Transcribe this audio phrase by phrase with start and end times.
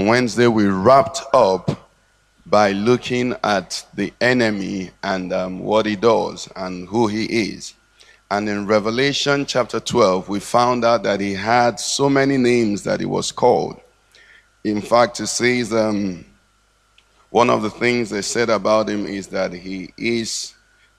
[0.00, 1.90] On Wednesday, we wrapped up
[2.46, 7.74] by looking at the enemy and um, what he does and who he is.
[8.30, 12.98] And in Revelation chapter 12, we found out that he had so many names that
[13.00, 13.78] he was called.
[14.64, 16.24] In fact, it says um,
[17.28, 20.54] one of the things they said about him is that he is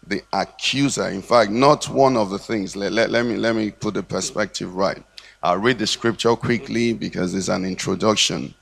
[0.05, 1.09] the accuser.
[1.09, 2.75] In fact, not one of the things.
[2.75, 5.03] Let, let, let, me, let me put the perspective right.
[5.41, 8.53] I'll read the scripture quickly because it's an introduction.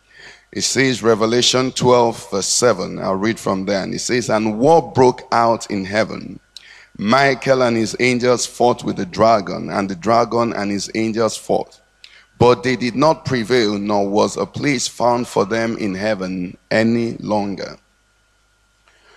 [0.51, 2.97] It says, Revelation 12, verse 7.
[2.99, 3.83] I'll read from there.
[3.83, 6.39] And it says, And war broke out in heaven.
[6.97, 11.79] Michael and his angels fought with the dragon, and the dragon and his angels fought.
[12.39, 17.13] But they did not prevail, nor was a place found for them in heaven any
[17.17, 17.77] longer.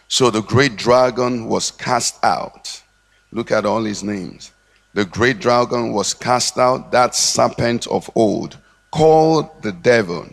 [0.08, 2.82] So the great dragon was cast out.
[3.30, 4.52] Look at all his names.
[4.92, 8.58] The great dragon was cast out, that serpent of old,
[8.90, 10.28] called the devil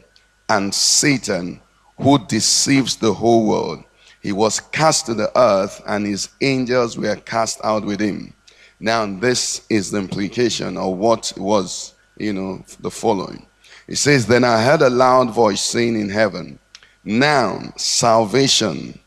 [0.50, 1.62] and Satan,
[1.98, 3.84] who deceives the whole world.
[4.22, 8.34] He was cast to the earth, and his angels were cast out with him.
[8.80, 13.46] Now, this is the implication of what was, you know, the following.
[13.88, 16.60] It says, Then I heard a loud voice saying in heaven,
[17.04, 19.00] Now salvation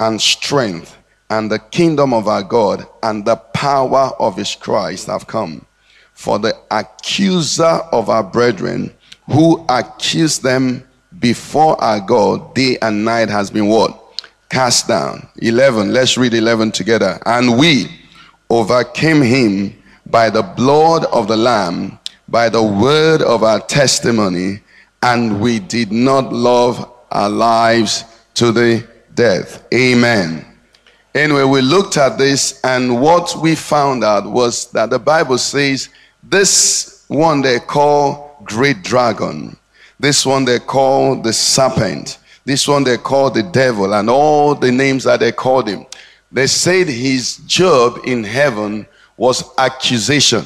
[0.00, 0.96] and strength
[1.30, 5.64] and the kingdom of our God and the power of his Christ have come.
[6.14, 8.94] For the accuser of our brethren
[9.30, 10.84] who accused them
[11.18, 14.22] before our God day and night has been what?
[14.48, 15.28] Cast down.
[15.42, 15.92] 11.
[15.92, 17.18] Let's read 11 together.
[17.26, 17.88] And we
[18.48, 19.74] overcame him
[20.06, 21.98] by the blood of the Lamb,
[22.28, 24.60] by the word of our testimony,
[25.02, 28.04] and we did not love our lives
[28.34, 29.66] to the death.
[29.72, 30.44] Amen.
[31.14, 35.88] Anyway, we looked at this, and what we found out was that the Bible says
[36.22, 39.56] this one they call great dragon.
[40.00, 42.18] This one they call the serpent.
[42.44, 45.86] This one they call the devil, and all the names that they called him.
[46.32, 48.86] They said his job in heaven
[49.16, 50.44] was accusation.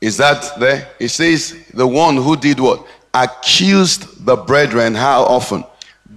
[0.00, 0.88] Is that there?
[0.98, 2.86] It says the one who did what?
[3.12, 5.64] Accused the brethren how often?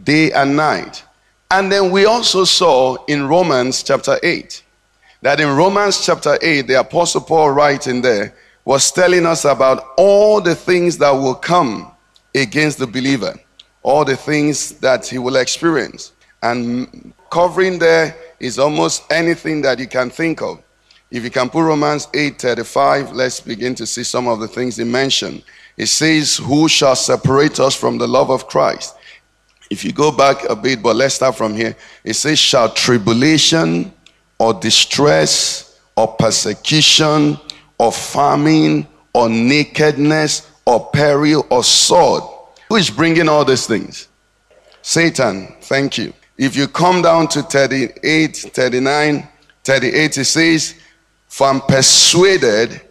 [0.04, 1.04] Day and night.
[1.52, 4.64] And then we also saw in Romans chapter 8
[5.22, 8.36] that in Romans chapter 8, the Apostle Paul writing there,
[8.68, 11.90] was telling us about all the things that will come
[12.36, 13.34] against the believer,
[13.82, 16.12] all the things that he will experience.
[16.44, 20.62] And covering there is almost anything that you can think of.
[21.10, 24.84] If you can put Romans 8:35, let's begin to see some of the things he
[24.84, 25.44] mentioned.
[25.78, 28.96] It says, Who shall separate us from the love of Christ?
[29.70, 31.74] If you go back a bit, but let's start from here.
[32.04, 33.94] It says, Shall tribulation
[34.38, 37.40] or distress or persecution
[37.80, 42.24] or famine or nakedness or peril or sword.
[42.70, 44.08] Who is bringing all these things?
[44.82, 45.56] Satan.
[45.62, 46.14] Thank you.
[46.38, 49.28] If you come down to 38, 39,
[49.64, 50.76] 38, it says,
[51.28, 52.82] For I'm persuaded.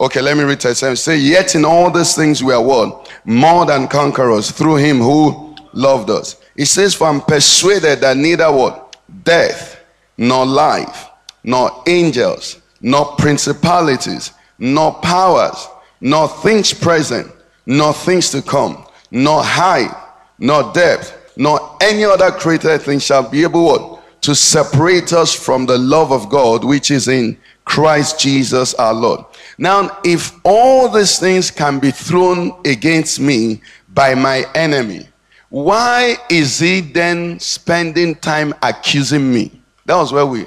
[0.00, 0.96] Okay, let me read 37.
[0.96, 3.10] Say, Yet in all these things we are what?
[3.24, 6.40] More than conquerors through him who loved us.
[6.56, 8.96] It says, For I'm persuaded that neither what?
[9.22, 9.80] Death,
[10.16, 11.10] nor life,
[11.42, 15.68] nor angels, nor principalities, nor powers,
[16.02, 17.32] nor things present,
[17.64, 19.90] nor things to come, nor height,
[20.38, 24.00] nor depth, nor any other created thing shall be able what?
[24.20, 29.24] to separate us from the love of God which is in Christ Jesus our Lord.
[29.58, 35.08] Now, if all these things can be thrown against me by my enemy,
[35.48, 39.60] why is he then spending time accusing me?
[39.84, 40.46] That was where we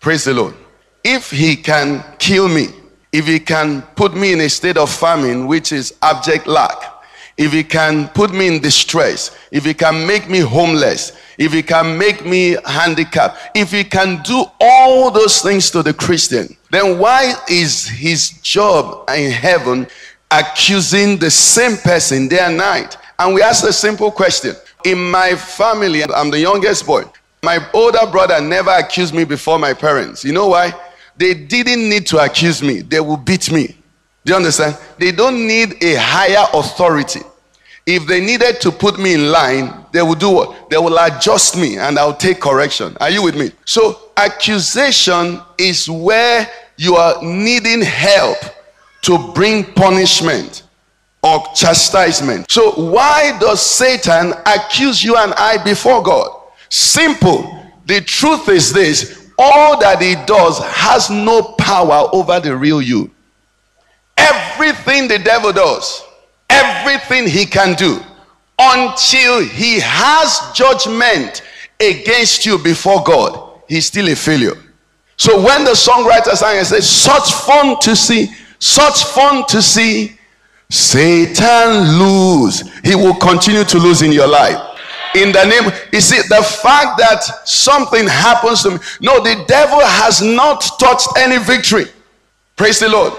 [0.00, 0.54] praise the Lord.
[1.04, 2.68] If he can kill me,
[3.12, 6.76] if he can put me in a state of famine, which is abject lack,
[7.38, 11.62] if he can put me in distress, if he can make me homeless, if he
[11.62, 16.98] can make me handicapped, if he can do all those things to the Christian, then
[16.98, 19.86] why is his job in heaven
[20.32, 22.96] accusing the same person day and night?
[23.20, 24.54] And we ask a simple question.
[24.84, 27.04] In my family, I'm the youngest boy.
[27.44, 30.24] My older brother never accused me before my parents.
[30.24, 30.72] You know why?
[31.18, 33.76] They didn't need to accuse me, they will beat me.
[34.24, 34.76] Do you understand?
[34.98, 37.20] They don't need a higher authority.
[37.88, 40.68] if they needed to put me in line, they will do what?
[40.68, 42.94] They will adjust me and I'll take correction.
[43.00, 43.50] Are you with me?
[43.64, 48.36] So, accusation is where you are needing help
[49.02, 50.64] to bring punishment
[51.22, 52.50] or chastisement.
[52.50, 56.28] So, why does Satan accuse you and I before God?
[56.68, 57.64] Simple.
[57.86, 63.10] The truth is this all that he does has no power over the real you.
[64.16, 66.02] Everything the devil does
[66.48, 68.00] everything he can do
[68.58, 71.42] until he has judgment
[71.80, 74.56] against you before God, he's still a failure.
[75.16, 80.18] So when the songwriter sang and said, Such fun to see, such fun to see,
[80.70, 82.62] Satan lose.
[82.84, 84.67] He will continue to lose in your life.
[85.14, 89.80] In the name, you see, the fact that something happens to me, no, the devil
[89.80, 91.86] has not touched any victory.
[92.56, 93.14] Praise the Lord.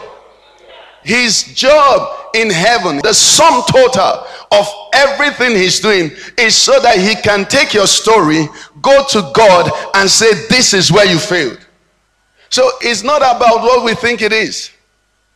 [1.03, 7.15] His job in heaven, the sum total of everything he's doing is so that he
[7.15, 8.47] can take your story,
[8.81, 11.65] go to God, and say, This is where you failed.
[12.50, 14.71] So it's not about what we think it is,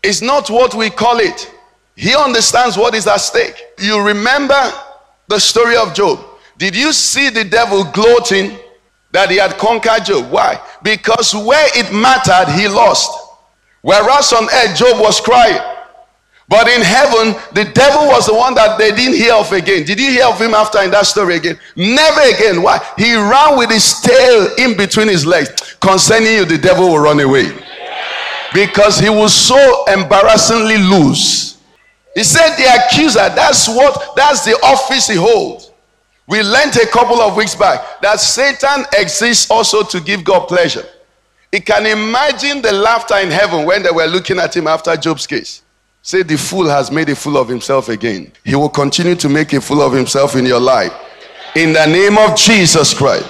[0.04, 1.50] it's not what we call it.
[1.96, 3.56] He understands what is at stake.
[3.78, 4.72] You remember
[5.28, 6.20] the story of Job.
[6.64, 8.58] Did you see the devil gloating
[9.12, 10.32] that he had conquered Job?
[10.32, 10.58] Why?
[10.82, 13.12] Because where it mattered, he lost.
[13.82, 15.60] Whereas on earth, Job was crying.
[16.48, 19.84] But in heaven, the devil was the one that they didn't hear of again.
[19.84, 21.60] Did you hear of him after in that story again?
[21.76, 22.62] Never again.
[22.62, 22.80] Why?
[22.96, 25.76] He ran with his tail in between his legs.
[25.82, 27.52] Concerning you, the devil will run away.
[28.54, 31.60] Because he was so embarrassingly loose.
[32.16, 35.63] He said the accuser, that's what that's the office he holds.
[36.28, 40.86] We learned a couple of weeks back that Satan exists also to give God pleasure.
[41.52, 45.28] He can imagine the laughter in heaven when they were looking at him after Job's
[45.28, 45.62] case.
[46.02, 48.32] Say, the fool has made a fool of himself again.
[48.44, 50.94] He will continue to make a fool of himself in your life.
[51.56, 53.26] In the name of Jesus Christ.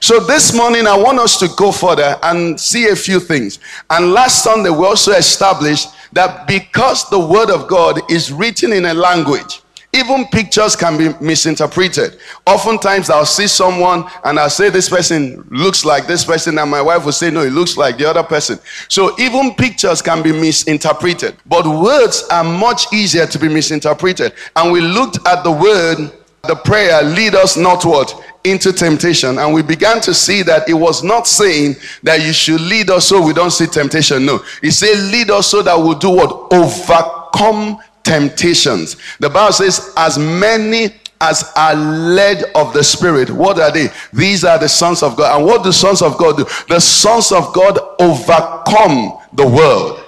[0.00, 3.58] So this morning, I want us to go further and see a few things.
[3.90, 8.86] And last Sunday, we also established that because the Word of God is written in
[8.86, 9.62] a language
[9.96, 12.18] even pictures can be misinterpreted.
[12.46, 16.82] Oftentimes, I'll see someone and I'll say, This person looks like this person, and my
[16.82, 18.58] wife will say, No, it looks like the other person.
[18.88, 21.36] So, even pictures can be misinterpreted.
[21.46, 24.34] But words are much easier to be misinterpreted.
[24.54, 26.12] And we looked at the word,
[26.46, 28.14] the prayer, lead us not what?
[28.44, 29.38] Into temptation.
[29.38, 33.08] And we began to see that it was not saying that you should lead us
[33.08, 34.24] so we don't see temptation.
[34.24, 34.40] No.
[34.62, 36.52] It said, Lead us so that we'll do what?
[36.52, 38.96] Overcome temptations.
[39.18, 43.30] The Bible says, as many as are led of the Spirit.
[43.30, 43.88] What are they?
[44.12, 45.36] These are the sons of God.
[45.36, 46.44] And what do sons of God do?
[46.68, 50.04] The sons of God overcome the world.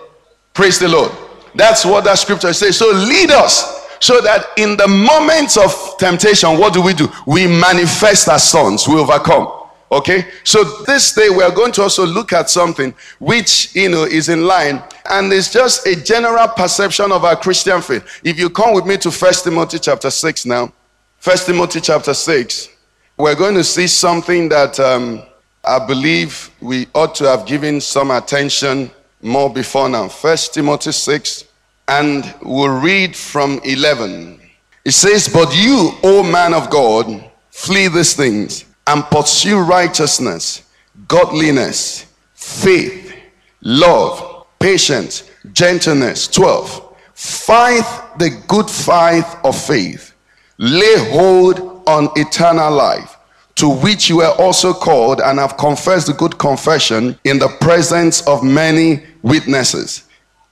[0.54, 1.10] Praise the Lord.
[1.54, 2.76] That's what that scripture says.
[2.76, 7.08] So lead us so that in the moments of temptation, what do we do?
[7.26, 9.57] We manifest as sons, we overcome.
[9.90, 14.04] Okay, so this day we are going to also look at something which you know
[14.04, 18.20] is in line, and it's just a general perception of our Christian faith.
[18.22, 20.72] If you come with me to First Timothy chapter six now,
[21.20, 22.68] First Timothy chapter six,
[23.16, 25.22] we're going to see something that um,
[25.64, 28.90] I believe we ought to have given some attention
[29.22, 30.08] more before now.
[30.08, 31.44] First Timothy six,
[31.88, 34.38] and we'll read from eleven.
[34.84, 40.62] It says, "But you, O man of God, flee these things." And pursue righteousness,
[41.08, 43.14] godliness, faith,
[43.60, 46.26] love, patience, gentleness.
[46.28, 46.96] 12.
[47.12, 47.84] Fight
[48.18, 50.14] the good fight of faith.
[50.56, 53.18] Lay hold on eternal life,
[53.56, 58.26] to which you were also called and have confessed the good confession in the presence
[58.26, 60.04] of many witnesses.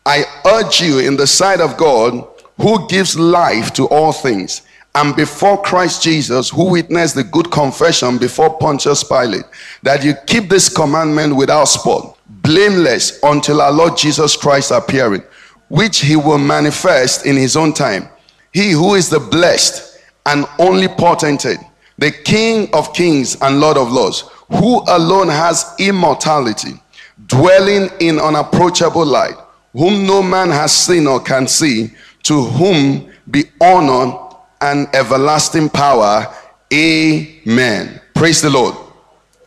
[0.05, 2.23] I urge you in the sight of God,
[2.59, 4.61] who gives life to all things
[4.97, 9.45] and before Christ Jesus, who witnessed the good confession before Pontius Pilate,
[9.83, 15.23] that you keep this commandment without spot, blameless until our Lord Jesus Christ appearing,
[15.69, 18.09] which he will manifest in his own time.
[18.55, 21.59] He who is the blessed and only potentate,
[21.99, 26.81] the King of kings and Lord of lords, who alone has immortality,
[27.27, 29.37] dwelling in unapproachable light,
[29.75, 34.26] whom no man has seen or can see, to whom be honor
[34.61, 36.35] and everlasting power.
[36.73, 38.01] Amen.
[38.15, 38.75] Praise the Lord.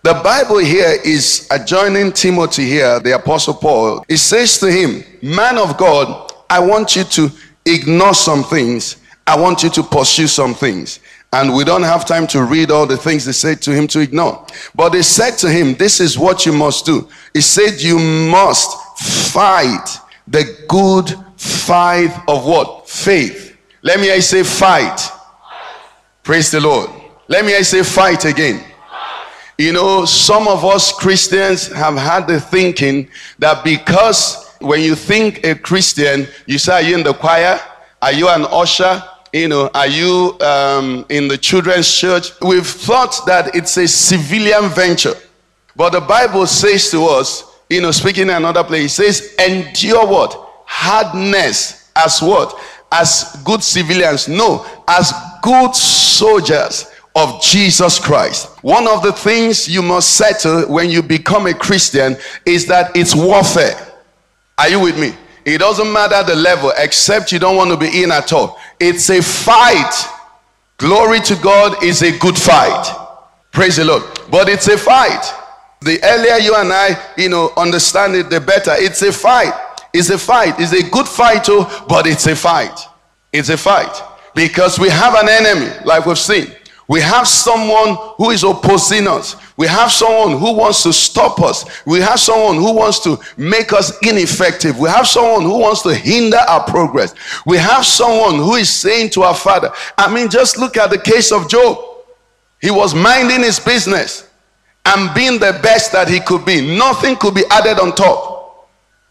[0.04, 4.06] The Bible here is adjoining Timothy here, the Apostle Paul.
[4.08, 7.30] It says to him, Man of God, I want you to
[7.66, 8.98] ignore some things.
[9.28, 11.00] I want you to pursue some things.
[11.32, 14.00] And we don't have time to read all the things they said to him to
[14.00, 14.48] ignore.
[14.74, 17.08] But they said to him, This is what you must do.
[17.34, 18.76] He said, You must
[19.32, 19.86] fight
[20.28, 22.90] the good fight of what?
[22.90, 23.49] Faith.
[23.82, 25.10] Let me I say fight.
[26.24, 26.90] Praise the Lord.
[27.28, 28.64] Let me I say fight again.
[29.58, 33.10] You know, some of us Christians have had the thinking
[33.40, 37.60] that because when you think a Christian, you say, Are you in the choir?
[38.02, 39.04] Are you an usher?
[39.34, 42.30] You know, are you um, in the children's church?
[42.42, 45.14] We've thought that it's a civilian venture.
[45.76, 50.08] But the Bible says to us, you know, speaking in another place, it says, endure
[50.08, 50.64] what?
[50.66, 52.60] Hardness as what?
[52.92, 54.28] As good civilians.
[54.28, 58.48] No, as good soldiers of Jesus Christ.
[58.64, 63.16] One of the things you must settle when you become a Christian is that it's
[63.16, 63.76] warfare.
[64.58, 65.14] Are you with me?
[65.46, 68.60] It doesn't matter the level, except you don't want to be in at all.
[68.80, 69.92] It's a fight.
[70.78, 72.86] Glory to God is a good fight.
[73.52, 74.04] Praise the Lord.
[74.30, 75.34] But it's a fight.
[75.82, 78.74] The earlier you and I, you know, understand it, the better.
[78.76, 79.54] It's a fight.
[79.94, 80.56] It's a fight.
[80.60, 82.80] It's a good fight, too, but it's a fight.
[83.32, 84.02] It's a fight.
[84.36, 86.54] Because we have an enemy, like we've seen.
[86.88, 89.36] We have someone who is opposing us.
[89.58, 91.64] We have someone who wants to stop us.
[91.86, 94.80] We have someone who wants to make us ineffective.
[94.80, 97.14] We have someone who wants to hinder our progress.
[97.46, 100.98] We have someone who is saying to our father, I mean, just look at the
[100.98, 101.78] case of Job.
[102.60, 104.28] He was minding his business
[104.86, 106.76] and being the best that he could be.
[106.76, 108.29] Nothing could be added on top.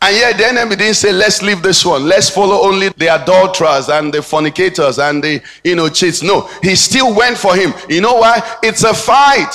[0.00, 2.06] And yet the enemy didn't say, let's leave this one.
[2.06, 6.22] Let's follow only the adulterers and the fornicators and the, you know, cheats.
[6.22, 7.74] No, he still went for him.
[7.88, 8.40] You know why?
[8.62, 9.52] It's a fight.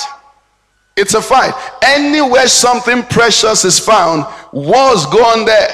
[0.96, 1.54] It's a fight.
[1.82, 5.68] Anywhere something precious is found, wars go on there.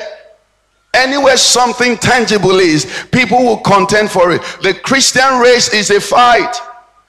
[0.94, 4.42] Anywhere something tangible is, people will contend for it.
[4.62, 6.56] The Christian race is a fight.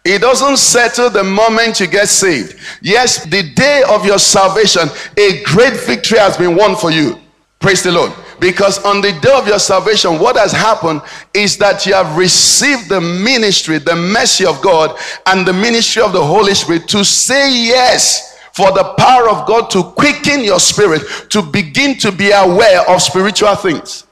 [0.03, 2.59] It doesn't settle the moment you get saved.
[2.81, 7.20] Yes, the day of your salvation, a great victory has been won for you.
[7.61, 8.11] Praise the Lord.
[8.39, 11.01] Because on the day of your salvation, what has happened
[11.31, 16.11] is that you have received the ministry, the mercy of God, and the ministry of
[16.11, 21.03] the Holy Spirit to say yes for the power of God to quicken your spirit
[21.29, 24.05] to begin to be aware of spiritual things.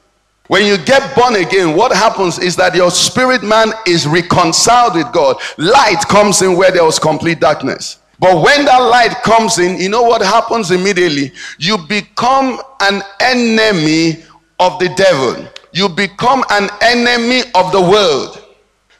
[0.46, 5.12] When you get born again, what happens is that your spirit man is reconciled with
[5.12, 5.36] God.
[5.58, 7.99] Light comes in where there was complete darkness.
[8.20, 11.32] But when that light comes in, you know what happens immediately?
[11.58, 14.22] You become an enemy
[14.58, 15.48] of the devil.
[15.72, 18.44] You become an enemy of the world.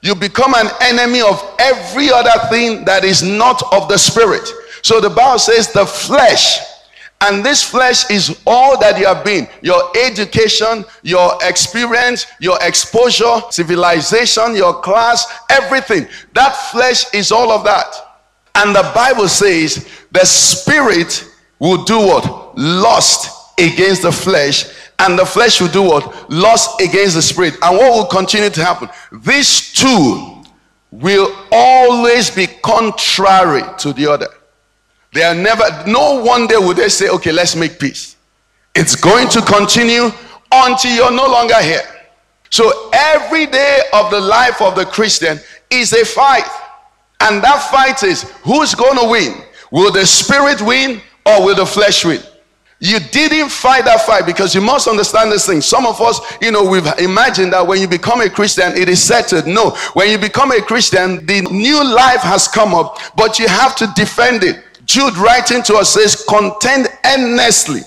[0.01, 4.49] You become an enemy of every other thing that is not of the spirit.
[4.81, 6.59] So the Bible says the flesh,
[7.21, 13.43] and this flesh is all that you have been your education, your experience, your exposure,
[13.51, 16.09] civilization, your class, everything.
[16.33, 18.10] That flesh is all of that.
[18.61, 21.27] And the Bible says the spirit
[21.59, 22.59] will do what?
[22.59, 24.67] Lust against the flesh,
[24.99, 26.31] and the flesh will do what?
[26.31, 27.55] Lust against the spirit.
[27.63, 28.91] And what will continue to happen?
[29.25, 30.43] These two
[30.91, 34.29] will always be contrary to the other.
[35.15, 38.17] They are never, no one day will they say, okay, let's make peace.
[38.75, 40.11] It's going to continue
[40.53, 41.83] until you're no longer here.
[42.51, 45.41] So every day of the life of the Christian
[45.71, 46.45] is a fight.
[47.21, 49.43] And that fight is who's going to win?
[49.71, 52.21] Will the spirit win or will the flesh win?
[52.83, 55.61] You didn't fight that fight because you must understand this thing.
[55.61, 59.03] Some of us, you know, we've imagined that when you become a Christian, it is
[59.03, 59.47] settled.
[59.47, 63.77] No, when you become a Christian, the new life has come up, but you have
[63.77, 64.65] to defend it.
[64.87, 67.83] Jude writing to us says, contend earnestly,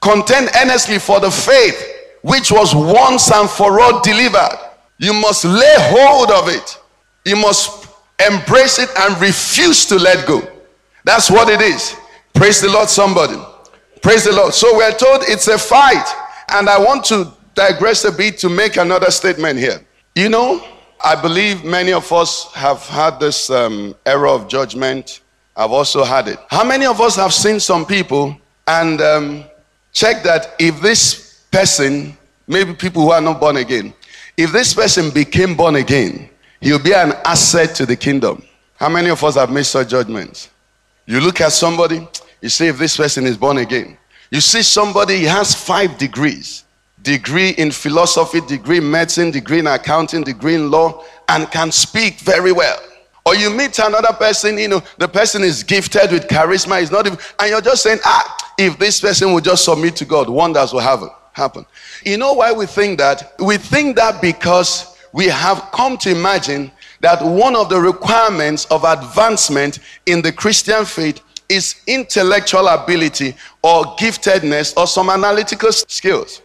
[0.00, 4.58] contend earnestly for the faith which was once and for all delivered.
[4.98, 6.78] You must lay hold of it.
[7.26, 7.79] You must
[8.26, 10.42] embrace it and refuse to let go.
[11.04, 11.96] That's what it is.
[12.34, 13.36] Praise the Lord, somebody.
[14.02, 14.54] Praise the Lord.
[14.54, 16.06] So we're told it's a fight.
[16.52, 19.80] And I want to digress a bit to make another statement here.
[20.14, 20.64] You know,
[21.02, 25.20] I believe many of us have had this um, error of judgment.
[25.56, 26.38] I've also had it.
[26.48, 28.36] How many of us have seen some people
[28.66, 29.44] and um,
[29.92, 33.94] check that if this person, maybe people who are not born again,
[34.36, 38.42] if this person became born again, He'll be an asset to the kingdom.
[38.76, 40.50] How many of us have made such judgments?
[41.06, 42.06] You look at somebody,
[42.40, 43.96] you say, if this person is born again.
[44.30, 46.64] You see somebody, he has five degrees
[47.02, 52.20] degree in philosophy, degree in medicine, degree in accounting, degree in law, and can speak
[52.20, 52.78] very well.
[53.24, 57.06] Or you meet another person, you know, the person is gifted with charisma, is not
[57.06, 60.72] even, and you're just saying, ah, if this person will just submit to God, wonders
[60.72, 61.10] will happen.
[61.32, 61.64] Happen.
[62.04, 63.34] You know why we think that?
[63.38, 68.84] We think that because we have come to imagine that one of the requirements of
[68.84, 76.42] advancement in the Christian faith is intellectual ability or giftedness or some analytical skills.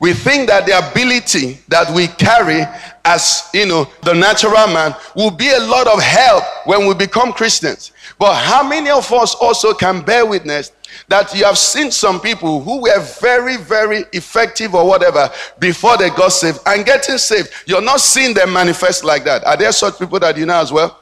[0.00, 2.62] We think that the ability that we carry
[3.04, 7.32] as, you know, the natural man will be a lot of help when we become
[7.32, 7.92] Christians.
[8.18, 10.70] But how many of us also can bear witness
[11.08, 16.10] that you have seen some people who were very, very effective or whatever before they
[16.10, 17.50] got saved and getting saved?
[17.66, 19.46] You're not seeing them manifest like that.
[19.46, 21.00] Are there such people that you know as well?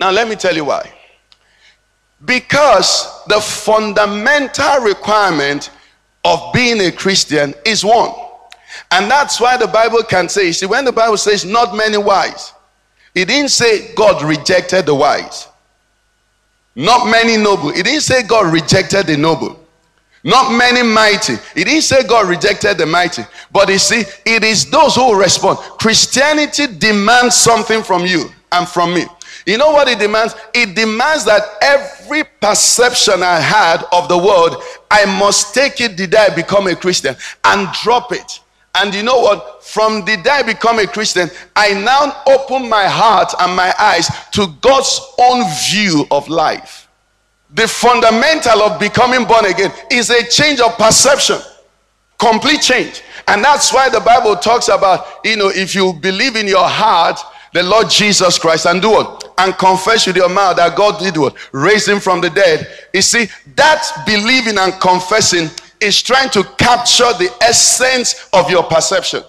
[0.00, 0.92] Now, let me tell you why.
[2.24, 5.70] Because the fundamental requirement
[6.24, 8.12] of being a Christian is one.
[8.90, 12.52] And that's why the Bible can say, see, when the Bible says not many wise,
[13.14, 15.48] it didn't say God rejected the wise.
[16.74, 17.70] Not many noble.
[17.70, 19.58] It didn't say God rejected the noble.
[20.24, 21.34] Not many mighty.
[21.56, 23.22] It didn't say God rejected the mighty.
[23.50, 25.58] But you see, it is those who respond.
[25.58, 29.04] Christianity demands something from you and from me.
[29.46, 30.34] You know what it demands?
[30.54, 36.16] It demands that every perception I had of the world, I must take it day
[36.16, 38.40] I become a Christian and drop it.
[38.74, 39.62] And you know what?
[39.64, 44.08] From the day I become a Christian, I now open my heart and my eyes
[44.32, 46.88] to God's own view of life.
[47.54, 51.38] The fundamental of becoming born again is a change of perception,
[52.18, 53.02] complete change.
[53.28, 57.20] And that's why the Bible talks about, you know, if you believe in your heart
[57.52, 59.34] the Lord Jesus Christ and do what?
[59.38, 61.36] And confess with your mouth that God did what?
[61.52, 62.66] Raise him from the dead.
[62.94, 63.26] You see,
[63.56, 65.48] that believing and confessing
[65.82, 69.22] is trying to capture the essence of your perception.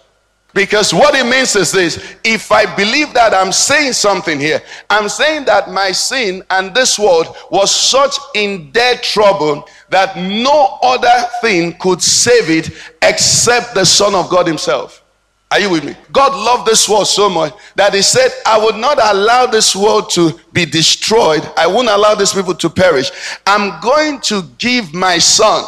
[0.53, 5.09] Because what it means is this if I believe that I'm saying something here, I'm
[5.09, 11.27] saying that my sin and this world was such in dead trouble that no other
[11.41, 12.69] thing could save it
[13.01, 15.03] except the Son of God Himself.
[15.49, 15.95] Are you with me?
[16.11, 20.11] God loved this world so much that He said, I would not allow this world
[20.11, 21.47] to be destroyed.
[21.57, 23.11] I won't allow these people to perish.
[23.47, 25.63] I'm going to give my Son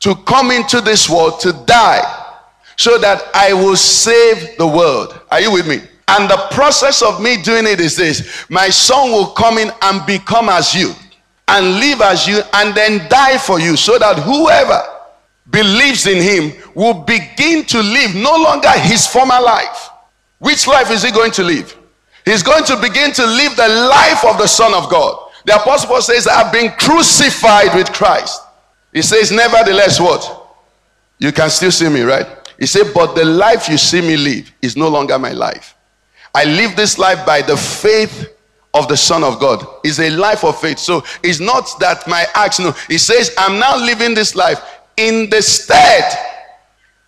[0.00, 2.02] to come into this world to die
[2.76, 5.20] so that I will save the world.
[5.30, 5.80] Are you with me?
[6.08, 10.04] And the process of me doing it is this my son will come in and
[10.06, 10.92] become as you,
[11.48, 14.82] and live as you, and then die for you, so that whoever
[15.50, 19.90] believes in him will begin to live no longer his former life.
[20.38, 21.76] Which life is he going to live?
[22.24, 25.30] He's going to begin to live the life of the Son of God.
[25.44, 28.40] The Apostle Paul says, I've been crucified with Christ.
[28.94, 30.56] He says, Nevertheless, what?
[31.18, 32.26] You can still see me, right?
[32.58, 35.74] He said, But the life you see me live is no longer my life.
[36.34, 38.30] I live this life by the faith
[38.72, 39.64] of the Son of God.
[39.84, 40.78] It's a life of faith.
[40.78, 42.72] So it's not that my acts, no.
[42.88, 44.60] He says, I'm now living this life
[44.96, 46.12] in the stead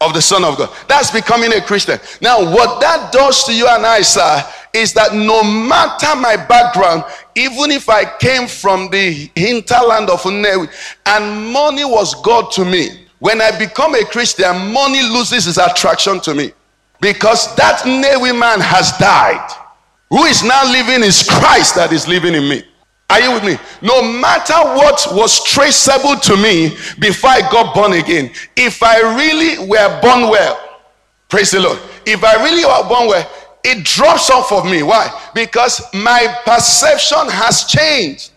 [0.01, 0.75] of the Son of God.
[0.89, 1.99] That's becoming a Christian.
[2.21, 7.05] Now, what that does to you and I, sir, is that no matter my background,
[7.37, 10.69] even if I came from the hinterland of Nnewi
[11.05, 16.19] and money was God to me, when I become a Christian, money loses its attraction
[16.21, 16.53] to me
[17.01, 19.51] because that Nnewi man has died.
[20.09, 22.63] Who is now living is Christ that is living in me.
[23.11, 23.57] Are you with me?
[23.83, 29.67] No matter what was traceable to me before I got born again, if I really
[29.69, 30.59] were born well,
[31.29, 31.79] praise the Lord.
[32.07, 33.31] If I really were born well,
[33.65, 34.83] it drops off of me.
[34.83, 35.09] Why?
[35.35, 38.33] Because my perception has changed.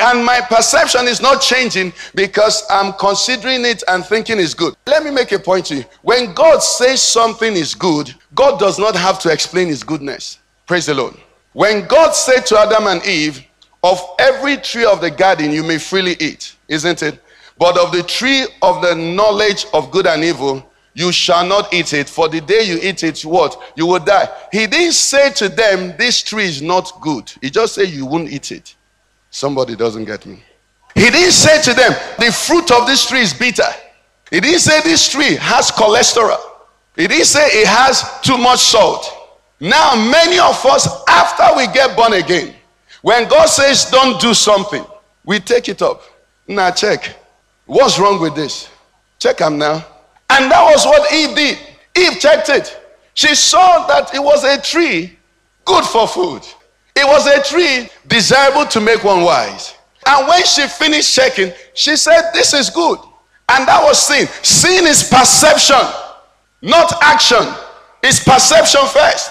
[0.00, 4.74] And my perception is not changing because I'm considering it and thinking it's good.
[4.86, 5.84] Let me make a point to you.
[6.02, 10.40] When God says something is good, God does not have to explain his goodness.
[10.66, 11.14] Praise the Lord.
[11.52, 13.46] When God said to Adam and Eve,
[13.84, 17.20] of every tree of the garden you may freely eat, isn't it?
[17.58, 21.92] But of the tree of the knowledge of good and evil, you shall not eat
[21.92, 22.08] it.
[22.08, 23.72] For the day you eat it, what?
[23.76, 24.28] You will die.
[24.50, 27.32] He didn't say to them, This tree is not good.
[27.40, 28.74] He just said, You won't eat it.
[29.30, 30.42] Somebody doesn't get me.
[30.94, 33.70] He didn't say to them, The fruit of this tree is bitter.
[34.30, 36.40] He didn't say this tree has cholesterol.
[36.96, 39.06] He didn't say it has too much salt.
[39.60, 42.54] Now, many of us, after we get born again,
[43.02, 44.84] when God says don't do something,
[45.24, 46.02] we take it up.
[46.48, 47.16] Now check.
[47.66, 48.68] What's wrong with this?
[49.18, 49.84] Check him now.
[50.32, 51.58] And that was what Eve did.
[51.96, 52.80] Eve checked it.
[53.14, 55.16] She saw that it was a tree
[55.64, 56.42] good for food.
[56.96, 59.74] It was a tree desirable to make one wise.
[60.06, 62.98] And when she finished checking, she said, This is good.
[63.48, 64.26] And that was sin.
[64.42, 65.84] Sin is perception,
[66.62, 67.46] not action.
[68.02, 69.30] It's perception first.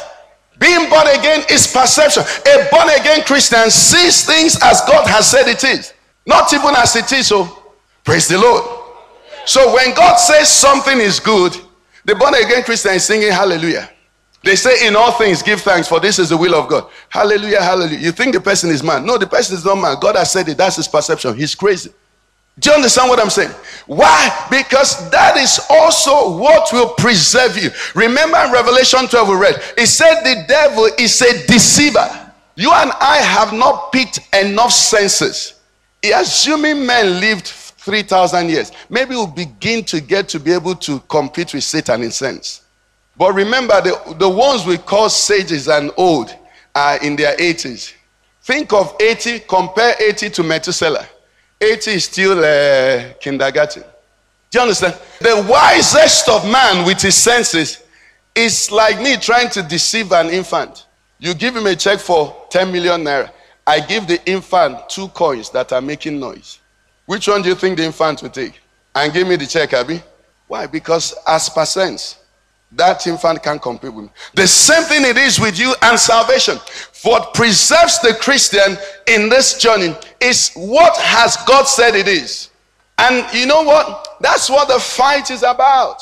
[0.60, 2.24] Being born again is perception.
[2.24, 5.94] A born again Christian sees things as God has said it is,
[6.28, 7.28] not even as it is.
[7.28, 7.50] So,
[8.04, 8.81] praise the Lord.
[9.46, 11.56] So, when God says something is good,
[12.06, 13.90] the born again Christian is singing hallelujah.
[14.44, 16.90] They say, In all things, give thanks, for this is the will of God.
[17.10, 18.00] Hallelujah, hallelujah.
[18.00, 19.04] You think the person is mad.
[19.04, 20.00] No, the person is not mad.
[20.02, 20.58] God has said it.
[20.58, 21.36] That's his perception.
[21.36, 21.92] He's crazy.
[22.60, 23.52] Do you understand what I'm saying?
[23.88, 24.48] Why?
[24.50, 27.70] Because that is also what will preserve you.
[27.96, 32.32] Remember in Revelation 12, we read, it said the devil is a deceiver.
[32.56, 35.54] You and I have not picked enough senses.
[36.04, 37.48] Assuming men lived
[37.82, 42.12] 3,000 years, maybe we'll begin to get to be able to compete with Satan in
[42.12, 42.62] sense.
[43.18, 46.36] But remember, the, the ones we call sages and old
[46.76, 47.94] are in their 80s.
[48.44, 51.08] Think of 80, compare 80 to Methuselah.
[51.60, 53.84] 80 is still uh, kindergarten.
[54.52, 54.96] Do you understand?
[55.20, 57.84] The wisest of man with his senses
[58.36, 60.86] is like me trying to deceive an infant.
[61.18, 63.32] You give him a check for 10 million naira.
[63.66, 66.61] I give the infant two coins that are making noise.
[67.12, 68.62] Which one do you think the infant will take?
[68.96, 70.02] And give me the check, Abby.
[70.48, 70.66] Why?
[70.66, 72.16] Because as percents,
[72.72, 74.12] that infant can't compete with me.
[74.34, 76.58] The same thing it is with you and salvation.
[77.04, 82.50] What preserves the Christian in this journey is what has God said it is.
[82.98, 84.16] And you know what?
[84.22, 86.02] That's what the fight is about.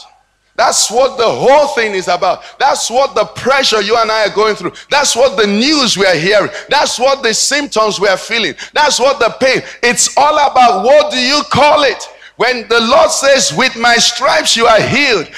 [0.59, 2.43] That's what the whole thing is about.
[2.59, 4.73] That's what the pressure you and I are going through.
[4.89, 6.51] That's what the news we are hearing.
[6.67, 8.55] That's what the symptoms we are feeling.
[8.73, 9.61] That's what the pain.
[9.81, 12.03] It's all about what do you call it?
[12.35, 15.29] When the Lord says, With my stripes you are healed,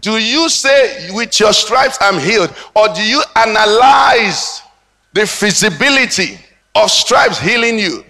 [0.00, 2.50] do you say, With your stripes I'm healed?
[2.74, 4.62] Or do you analyze
[5.12, 6.38] the feasibility
[6.74, 8.02] of stripes healing you?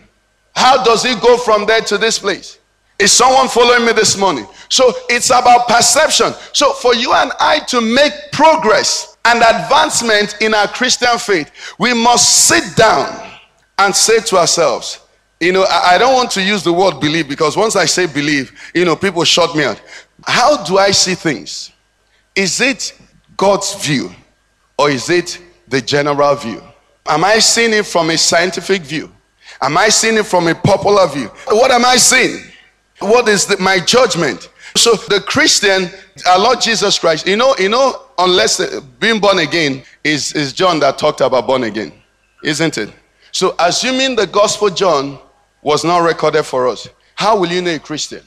[0.55, 2.60] How does it go from there to this place?
[3.01, 4.47] Is someone following me this morning?
[4.69, 6.35] So it's about perception.
[6.53, 11.95] So for you and I to make progress and advancement in our Christian faith, we
[11.95, 13.31] must sit down
[13.79, 15.01] and say to ourselves,
[15.41, 18.53] you know, I, don't want to use the word believe because once I say believe,
[18.75, 19.81] you know, people shut me out.
[20.27, 21.73] How do I see things?
[22.35, 22.93] Is it
[23.39, 24.11] God's view
[24.79, 26.63] or is it the general view?
[27.07, 29.11] Am I seeing it from a scientific view?
[29.63, 31.29] Am I seeing it from a popular view?
[31.49, 32.50] What am I seeing?
[33.01, 34.51] What is the, my judgment?
[34.77, 35.91] So the Christian,
[36.29, 40.53] our Lord Jesus Christ, you know, you know, unless uh, being born again is, is
[40.53, 41.93] John that talked about born again,
[42.45, 42.93] isn't it?
[43.33, 45.19] So assuming the gospel John
[45.63, 48.23] was not recorded for us, how will you know a Christian?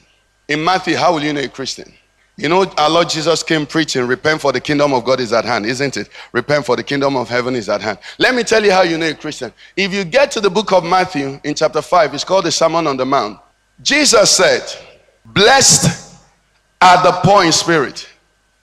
[0.48, 1.92] In Matthew, how will you know a Christian?
[2.36, 5.44] You know, our Lord Jesus came preaching, repent for the kingdom of God is at
[5.44, 6.08] hand, isn't it?
[6.32, 7.98] Repent for the kingdom of heaven is at hand.
[8.18, 9.52] Let me tell you how you know a Christian.
[9.76, 12.88] If you get to the book of Matthew in chapter 5, it's called the Sermon
[12.88, 13.38] on the Mount.
[13.82, 14.62] Jesus said,
[15.24, 16.16] Blessed
[16.80, 18.08] are the poor in spirit,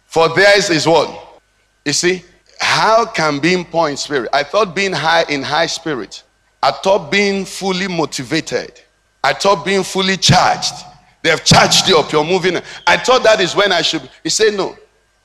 [0.06, 1.42] for theirs is what?
[1.86, 2.24] You see,
[2.60, 4.30] how can being poor in spirit?
[4.34, 6.24] I thought being high in high spirit,
[6.62, 8.82] I thought being fully motivated,
[9.24, 10.86] I thought being fully charged
[11.22, 12.12] they have charged you up.
[12.12, 12.58] You're moving.
[12.88, 14.10] I thought that is when I should.
[14.24, 14.76] He said no.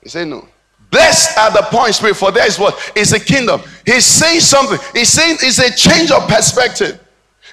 [0.01, 0.47] He said no.
[0.91, 2.93] Blessed are the poor in spirit, for there is what?
[2.95, 3.61] It's a kingdom.
[3.85, 4.77] He's saying something.
[4.93, 6.99] He's saying it's a change of perspective.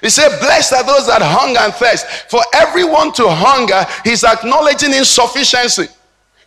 [0.01, 2.05] He said, Blessed are those that hunger and thirst.
[2.29, 5.87] For everyone to hunger, he's acknowledging insufficiency.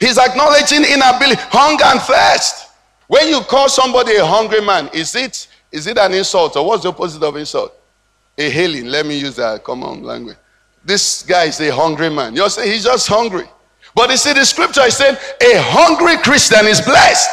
[0.00, 2.68] He's acknowledging inability, hunger and thirst.
[3.08, 6.82] When you call somebody a hungry man, is it is it an insult or what's
[6.82, 7.74] the opposite of insult?
[8.36, 8.86] A hailing.
[8.86, 10.36] Let me use that common language
[10.88, 12.34] this guy is a hungry man.
[12.34, 13.44] You're saying he's just hungry.
[13.94, 17.28] But you see, the scripture is saying a hungry Christian is blessed.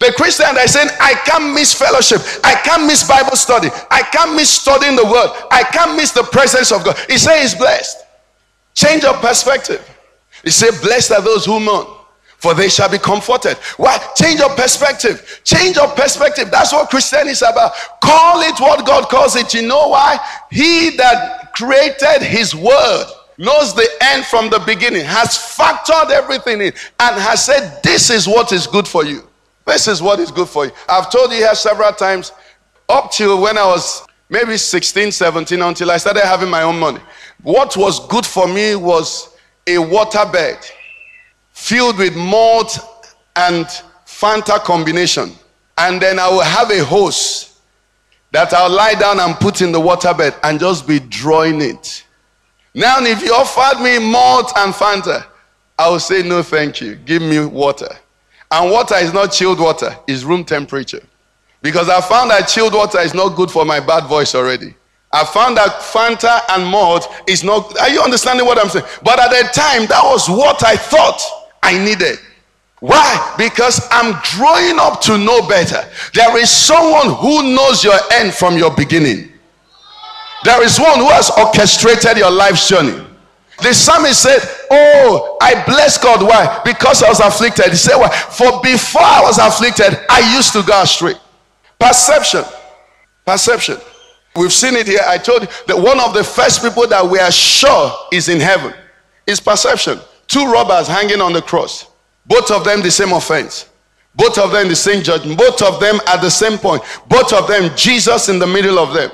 [0.00, 2.22] The Christian that is saying, I can't miss fellowship.
[2.42, 3.68] I can't miss Bible study.
[3.90, 5.28] I can't miss studying the word.
[5.52, 6.96] I can't miss the presence of God.
[7.06, 7.98] He says he's blessed.
[8.74, 9.86] Change of perspective.
[10.42, 11.86] He said, Blessed are those who mourn,
[12.38, 13.58] for they shall be comforted.
[13.76, 13.98] Why?
[14.16, 15.42] Change of perspective.
[15.44, 16.50] Change of perspective.
[16.50, 17.72] That's what Christianity is about.
[18.00, 19.52] Call it what God calls it.
[19.52, 20.18] You know why?
[20.50, 23.04] He that created his word,
[23.36, 28.26] knows the end from the beginning, has factored everything in, and has said, This is
[28.26, 29.24] what is good for you.
[29.70, 30.72] This is what is good for you.
[30.88, 32.32] I've told you here several times,
[32.88, 36.98] up till when I was maybe 16, 17, until I started having my own money.
[37.42, 39.36] What was good for me was
[39.68, 40.68] a waterbed
[41.52, 42.78] filled with malt
[43.36, 43.64] and
[44.04, 45.30] Fanta combination.
[45.78, 47.60] And then I will have a hose
[48.32, 52.04] that I'll lie down and put in the waterbed and just be drawing it.
[52.74, 55.24] Now, if you offered me malt and Fanta,
[55.78, 56.96] I will say no, thank you.
[56.96, 57.96] Give me water.
[58.50, 61.02] And water is not chilled water, it's room temperature.
[61.62, 64.74] Because I found that chilled water is not good for my bad voice already.
[65.12, 67.78] I found that Fanta and malt is not.
[67.80, 68.86] Are you understanding what I'm saying?
[69.02, 71.20] But at the time, that was what I thought
[71.62, 72.18] I needed.
[72.78, 73.34] Why?
[73.36, 75.82] Because I'm growing up to know better.
[76.14, 79.32] There is someone who knows your end from your beginning.
[80.44, 83.04] There is one who has orchestrated your life's journey.
[83.62, 86.22] The psalmist said, Oh, I bless God.
[86.22, 86.60] Why?
[86.64, 87.66] Because I was afflicted.
[87.70, 88.08] He said, Why?
[88.08, 91.14] For before I was afflicted, I used to go astray.
[91.78, 92.44] Perception.
[93.26, 93.78] Perception.
[94.36, 95.00] We've seen it here.
[95.06, 98.40] I told you that one of the first people that we are sure is in
[98.40, 98.72] heaven
[99.26, 99.98] is perception.
[100.26, 101.86] Two robbers hanging on the cross,
[102.26, 103.68] both of them the same offense,
[104.14, 107.48] both of them the same judgment, both of them at the same point, both of
[107.48, 109.10] them Jesus in the middle of them.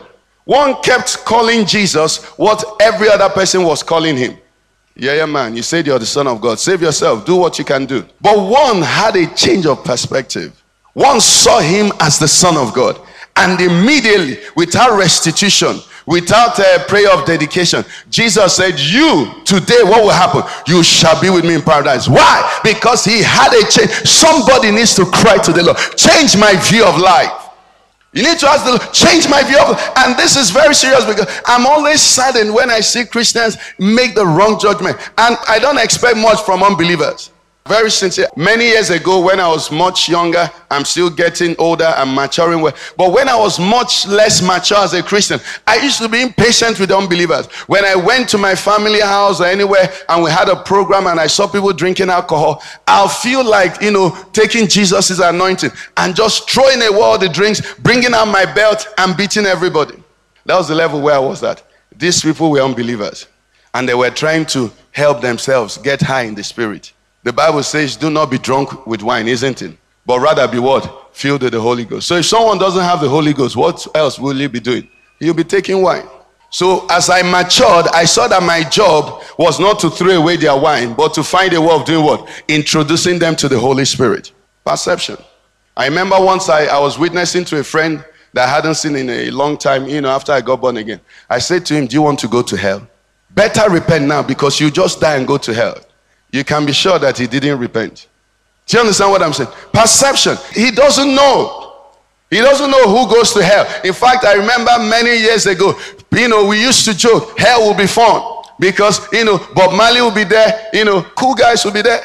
[0.46, 4.38] One kept calling Jesus what every other person was calling him.
[4.94, 5.56] Yeah, yeah, man.
[5.56, 6.60] You said you're the Son of God.
[6.60, 7.26] Save yourself.
[7.26, 8.06] Do what you can do.
[8.20, 10.62] But one had a change of perspective.
[10.94, 12.98] One saw him as the Son of God.
[13.34, 20.10] And immediately, without restitution, without a prayer of dedication, Jesus said, You today, what will
[20.10, 20.42] happen?
[20.68, 22.08] You shall be with me in paradise.
[22.08, 22.60] Why?
[22.62, 23.90] Because he had a change.
[24.08, 27.45] Somebody needs to cry to the Lord, change my view of life.
[28.16, 31.04] You need to ask the Lord, change my view of and this is very serious
[31.04, 34.96] because I'm always saddened when I see Christians make the wrong judgment.
[35.18, 37.30] And I don't expect much from unbelievers.
[37.68, 38.28] Very sincere.
[38.36, 42.62] Many years ago, when I was much younger, I'm still getting older and maturing.
[42.96, 46.78] But when I was much less mature as a Christian, I used to be impatient
[46.78, 47.46] with unbelievers.
[47.66, 51.18] When I went to my family house or anywhere and we had a program and
[51.18, 56.48] I saw people drinking alcohol, I'll feel like, you know, taking Jesus' anointing and just
[56.48, 59.94] throwing away all the drinks, bringing out my belt and beating everybody.
[60.44, 61.64] That was the level where I was at.
[61.96, 63.26] These people were unbelievers
[63.74, 66.92] and they were trying to help themselves get high in the spirit.
[67.26, 69.76] The Bible says, do not be drunk with wine, isn't it?
[70.06, 71.08] But rather be what?
[71.12, 72.06] Filled with the Holy Ghost.
[72.06, 74.88] So if someone doesn't have the Holy Ghost, what else will he be doing?
[75.18, 76.06] He'll be taking wine.
[76.50, 80.56] So as I matured, I saw that my job was not to throw away their
[80.56, 82.28] wine, but to find a way of doing what?
[82.46, 84.30] Introducing them to the Holy Spirit.
[84.64, 85.16] Perception.
[85.76, 89.10] I remember once I, I was witnessing to a friend that I hadn't seen in
[89.10, 91.00] a long time, you know, after I got born again.
[91.28, 92.86] I said to him, Do you want to go to hell?
[93.32, 95.76] Better repent now because you just die and go to hell
[96.30, 98.08] you can be sure that he didn't repent.
[98.66, 99.50] Do you understand what I'm saying?
[99.72, 100.36] Perception.
[100.52, 101.62] He doesn't know.
[102.30, 103.66] He doesn't know who goes to hell.
[103.84, 105.78] In fact, I remember many years ago,
[106.12, 110.00] you know, we used to joke, hell will be fun because, you know, Bob Marley
[110.00, 112.00] will be there, you know, cool guys will be there.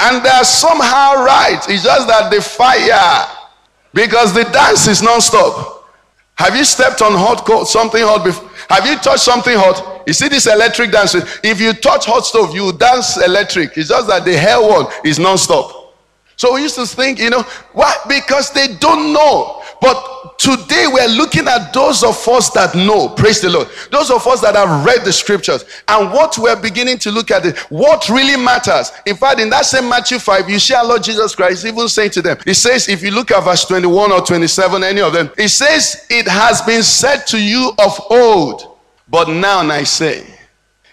[0.00, 1.60] And they're somehow right.
[1.68, 3.28] It's just that the fire,
[3.92, 5.71] because the dance is non-stop.
[6.42, 8.50] Have you stepped on hot cold, something hot before?
[8.68, 10.02] Have you touched something hot?
[10.08, 11.14] You see this electric dance.
[11.14, 13.78] If you touch hot stove, you dance electric.
[13.78, 15.94] It's just that the hell one is non-stop.
[16.34, 17.42] So we used to think, you know,
[17.74, 17.94] why?
[18.08, 19.62] Because they don't know.
[19.80, 23.08] But today we're looking at those of us that know.
[23.08, 23.68] Praise the Lord.
[23.90, 25.64] Those of us that have read the scriptures.
[25.88, 28.92] And what we're beginning to look at is what really matters.
[29.06, 32.10] In fact, in that same Matthew 5, you see our Lord Jesus Christ even saying
[32.10, 35.30] to them, He says, if you look at verse 21 or 27, any of them,
[35.36, 40.26] He says, It has been said to you of old, but now I say,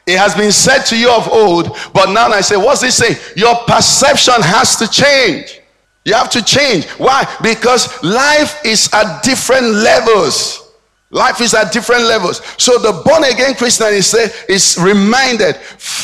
[0.10, 3.16] it has been said to you of old, but now I say, what's he saying?
[3.36, 5.59] Your perception has to change.
[6.06, 6.86] You have to change.
[6.92, 7.26] Why?
[7.42, 10.66] Because life is at different levels.
[11.12, 12.42] Life is at different levels.
[12.58, 15.56] So the born again Christian is, say, is reminded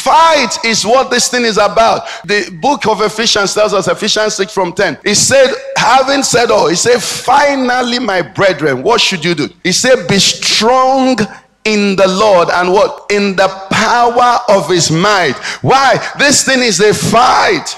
[0.05, 2.03] fight is what this thing is about.
[2.25, 4.99] The book of Ephesians tells us, Ephesians 6 from 10.
[5.03, 9.47] He said, having said all, he said, finally, my brethren, what should you do?
[9.63, 11.17] He said, be strong
[11.65, 13.11] in the Lord and what?
[13.11, 15.35] In the power of his might.
[15.61, 15.97] Why?
[16.17, 17.75] This thing is a fight.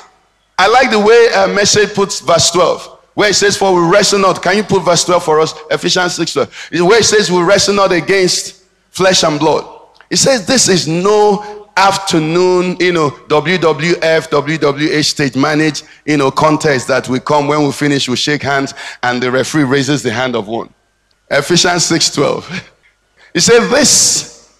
[0.58, 2.96] I like the way uh, a message puts verse 12.
[3.13, 4.41] Where it says, For we wrestle not.
[4.41, 5.54] Can you put verse 12 for us?
[5.72, 6.72] Ephesians 6 12.
[6.84, 9.65] Where it says, We wrestle not against flesh and blood.
[10.10, 16.88] It says, This is no afternoon, you know, WWF, WWH stage managed, you know, contest
[16.88, 20.36] that we come when we finish, we shake hands, and the referee raises the hand
[20.36, 20.74] of one.
[21.30, 22.70] Ephesians 6 12.
[23.34, 24.56] He said, This,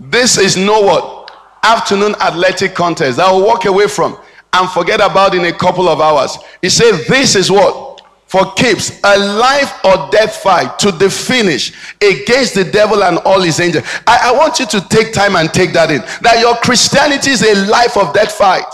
[0.00, 1.30] this is no what?
[1.62, 4.16] Afternoon athletic contest that will walk away from
[4.52, 6.38] and forget about in a couple of hours.
[6.60, 8.02] He said, This is what?
[8.26, 13.42] For keeps a life or death fight to the finish against the devil and all
[13.42, 13.84] his angels.
[14.06, 16.00] I, I want you to take time and take that in.
[16.22, 18.72] That your Christianity is a life of death fight.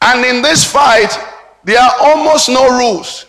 [0.00, 1.10] And in this fight,
[1.64, 3.26] there are almost no rules.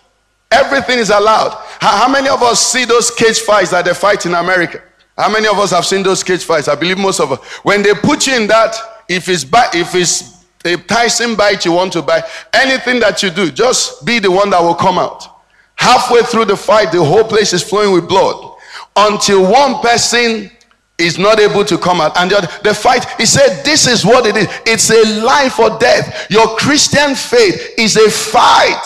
[0.52, 1.52] Everything is allowed.
[1.82, 4.82] How, how many of us see those cage fights that they fight in America?
[5.18, 6.68] How many of us have seen those cage fights?
[6.68, 7.40] I believe most of us.
[7.64, 8.76] When they put you in that,
[9.10, 10.35] if it's bad, if it's
[10.66, 12.24] a Tyson bite you want to buy,
[12.54, 15.28] anything that you do, just be the one that will come out.
[15.76, 18.54] Halfway through the fight, the whole place is flowing with blood
[18.96, 20.50] until one person
[20.98, 22.18] is not able to come out.
[22.18, 24.48] And the, the fight, he said, This is what it is.
[24.66, 26.30] It's a life or death.
[26.30, 28.82] Your Christian faith is a fight.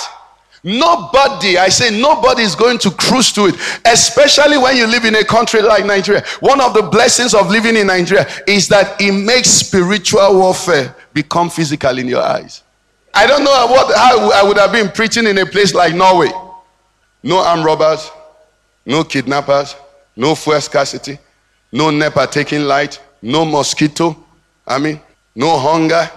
[0.64, 5.16] Nobody, I say nobody is going to cruise to it, especially when you live in
[5.16, 6.24] a country like Nigeria.
[6.42, 11.50] One of the blessings of living in Nigeria is that it makes spiritual warfare become
[11.50, 12.64] physical in your eyes.
[13.14, 16.32] I don't know what how I would have been preaching in a place like Norway.
[17.24, 18.10] No armed robbers,
[18.86, 19.76] no kidnappers,
[20.16, 21.18] no fuel scarcity,
[21.72, 24.16] no NEPA taking light, no mosquito.
[24.66, 25.02] I mean,
[25.36, 26.10] no hunger.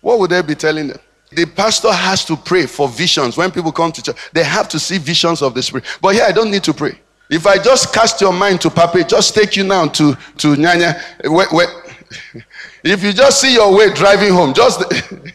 [0.00, 0.98] What would they be telling them?
[1.30, 3.36] The pastor has to pray for visions.
[3.36, 5.84] When people come to church, they have to see visions of the Spirit.
[6.00, 6.98] But here, I don't need to pray.
[7.30, 10.98] If I just cast your mind to Pape, just take you now to, to Nyanya.
[11.24, 11.68] Wait, wait.
[12.84, 14.82] If you just see your way driving home, just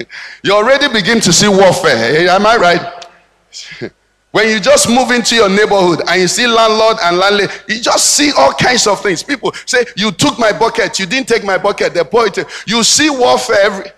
[0.43, 2.27] you already begin to see warfare.
[2.27, 3.91] Eh, am I right?
[4.31, 8.15] When you just move into your neighborhood and you see landlord and landlady, you just
[8.15, 9.21] see all kinds of things.
[9.21, 12.39] People say, You took my bucket, you didn't take my bucket, they point.
[12.65, 13.91] You see warfare every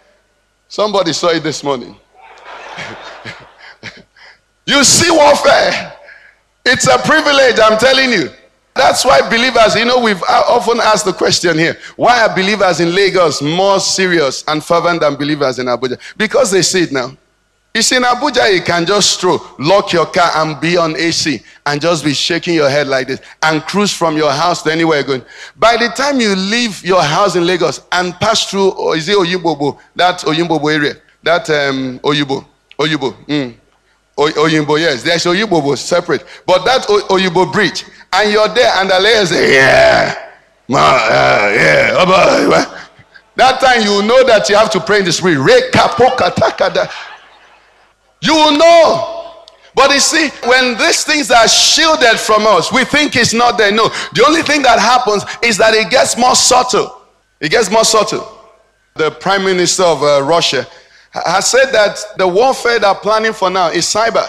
[0.68, 1.96] somebody saw it this morning.
[4.66, 5.94] you see warfare.
[6.66, 8.30] It's a privilege, I'm telling you.
[8.76, 12.94] That's why believers, you know, we've often asked the question here why are believers in
[12.94, 15.98] Lagos more serious and fervent than believers in Abuja?
[16.18, 17.16] Because they see it now.
[17.74, 21.42] You see, in Abuja, you can just stroll, lock your car, and be on AC
[21.66, 25.00] and just be shaking your head like this and cruise from your house to anywhere
[25.00, 25.26] you're going.
[25.58, 29.18] By the time you leave your house in Lagos and pass through, or is it
[29.18, 32.46] Oyimbobo, that Oyimbobo area, that um, Oyibo,
[32.80, 33.54] Oyibo, mm.
[34.18, 39.26] Oyimbo, yes, there's Oyibobo separate, but that Oyibo bridge, and you're there, and the lady
[39.26, 40.32] say, Yeah,
[40.70, 42.82] ma, uh, yeah,
[43.36, 45.36] that time you know that you have to pray in the spirit.
[48.22, 49.22] You will know.
[49.76, 53.74] But you see, when these things are shielded from us, we think it's not there.
[53.74, 57.02] No, the only thing that happens is that it gets more subtle.
[57.42, 58.26] It gets more subtle.
[58.94, 60.66] The Prime Minister of uh, Russia
[61.26, 64.28] has said that the warfare they're planning for now is cyber.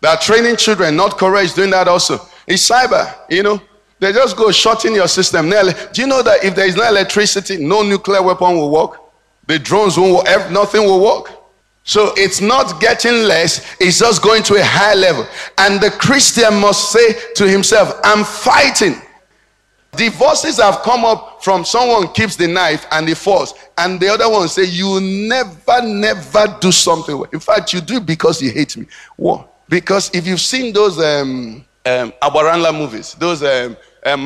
[0.00, 0.96] They're training children.
[0.96, 2.20] not courage, doing that also.
[2.46, 3.60] It's cyber, you know.
[4.00, 5.48] They just go shutting your system.
[5.48, 5.56] Do
[5.96, 9.00] you know that if there is no electricity, no nuclear weapon will work?
[9.46, 11.30] The drones won't work, nothing will work.
[11.84, 15.26] So it's not getting less, it's just going to a high level.
[15.58, 19.00] And the Christian must say to himself, I'm fighting.
[19.96, 24.28] Divorces have come up from someone keeps the knife and the force, and the other
[24.28, 27.22] one say, You never, never do something.
[27.32, 28.86] In fact, you do it because you hate me.
[29.16, 29.50] What?
[29.68, 34.22] Because if you've seen those um, um, Abaranla movies, those um, um,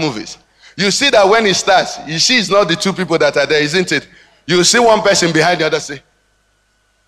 [0.00, 0.38] movies,
[0.76, 3.46] you see that when it starts, you see it's not the two people that are
[3.46, 4.08] there, isn't it?
[4.46, 6.02] You see one person behind the other say,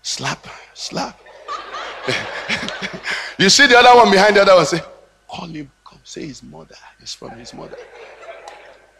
[0.01, 1.19] Slap, slap.
[3.39, 4.79] you see the other one behind the other one say,
[5.27, 5.69] Call him,
[6.15, 6.75] say his mother.
[7.01, 7.75] It's from his mother.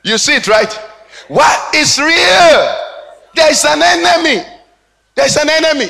[0.04, 0.72] You see it, right?
[1.30, 2.78] What is real?
[3.34, 4.46] There's an enemy.
[5.16, 5.88] There's an enemy.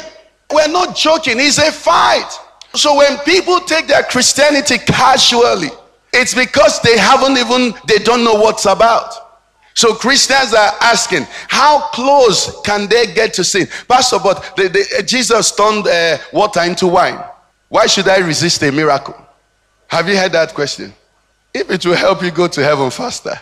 [0.54, 2.32] We're not joking, it's a fight.
[2.76, 5.70] So when people take their Christianity casually,
[6.14, 9.12] it's because they haven't even, they don't know what's about.
[9.74, 13.68] So Christians are asking, how close can they get to sin?
[13.88, 14.56] Pastor, but
[15.08, 17.20] Jesus turned uh, water into wine.
[17.68, 19.18] Why should I resist a miracle?
[19.88, 20.94] Have you heard that question?
[21.56, 23.40] If it will help you go to heaven faster.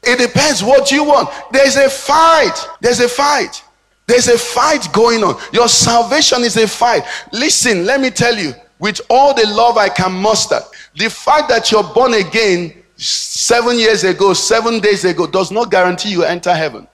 [0.00, 1.28] It depends what you want.
[1.50, 2.56] There's a fight.
[2.80, 3.64] There's a fight.
[4.06, 5.40] There's a fight going on.
[5.52, 7.02] Your salvation is a fight.
[7.32, 10.60] Listen, let me tell you, with all the love I can muster,
[10.94, 16.12] the fact that you're born again seven years ago, seven days ago, does not guarantee
[16.12, 16.86] you enter heaven.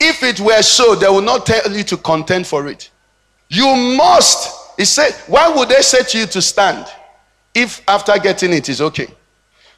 [0.00, 2.88] If it were so, they will not tell you to contend for it.
[3.50, 3.66] You
[3.98, 4.78] must.
[4.78, 6.86] He said, why would they say to you to stand
[7.54, 9.08] if after getting it is okay?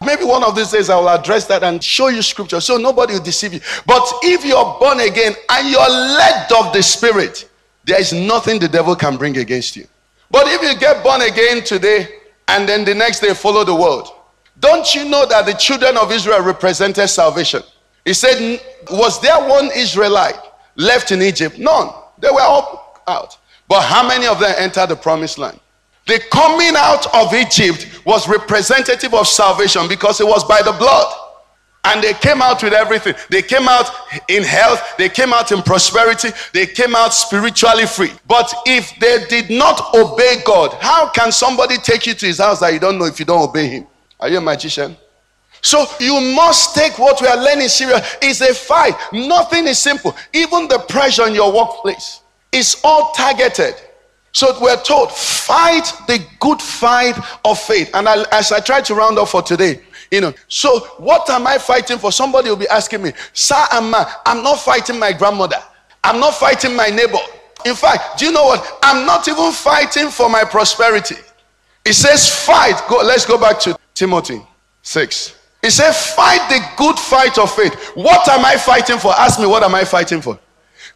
[0.04, 3.14] Maybe one of these days I will address that and show you scripture so nobody
[3.14, 3.61] will deceive you.
[3.87, 7.48] But if you're born again and you're led of the Spirit,
[7.85, 9.87] there is nothing the devil can bring against you.
[10.30, 12.08] But if you get born again today
[12.48, 14.08] and then the next day follow the world,
[14.58, 17.62] don't you know that the children of Israel represented salvation?
[18.04, 20.38] He said, Was there one Israelite
[20.76, 21.58] left in Egypt?
[21.58, 21.90] None.
[22.18, 23.38] They were all out.
[23.68, 25.61] But how many of them entered the promised land?
[26.06, 31.12] The coming out of Egypt was representative of salvation because it was by the blood.
[31.84, 33.14] And they came out with everything.
[33.28, 33.90] They came out
[34.28, 34.94] in health.
[34.98, 36.28] They came out in prosperity.
[36.52, 38.12] They came out spiritually free.
[38.26, 42.60] But if they did not obey God, how can somebody take you to his house
[42.60, 43.86] that you don't know if you don't obey him?
[44.20, 44.96] Are you a magician?
[45.60, 48.16] So you must take what we are learning serious.
[48.22, 48.94] It's a fight.
[49.12, 50.16] Nothing is simple.
[50.32, 52.20] Even the pressure in your workplace
[52.52, 53.74] is all targeted.
[54.33, 57.90] So we're told, fight the good fight of faith.
[57.94, 59.80] And I, as I try to round up for today,
[60.10, 62.10] you know, so what am I fighting for?
[62.10, 65.62] Somebody will be asking me, Sir Amma, I'm not fighting my grandmother.
[66.02, 67.18] I'm not fighting my neighbor.
[67.64, 68.78] In fact, do you know what?
[68.83, 71.16] I'm not even fighting for my prosperity.
[71.85, 72.80] It says fight.
[72.88, 74.42] Go, let's go back to Timothy
[74.83, 75.38] 6.
[75.62, 77.74] It says, fight the good fight of faith.
[77.94, 79.12] What am I fighting for?
[79.12, 80.38] Ask me, what am I fighting for?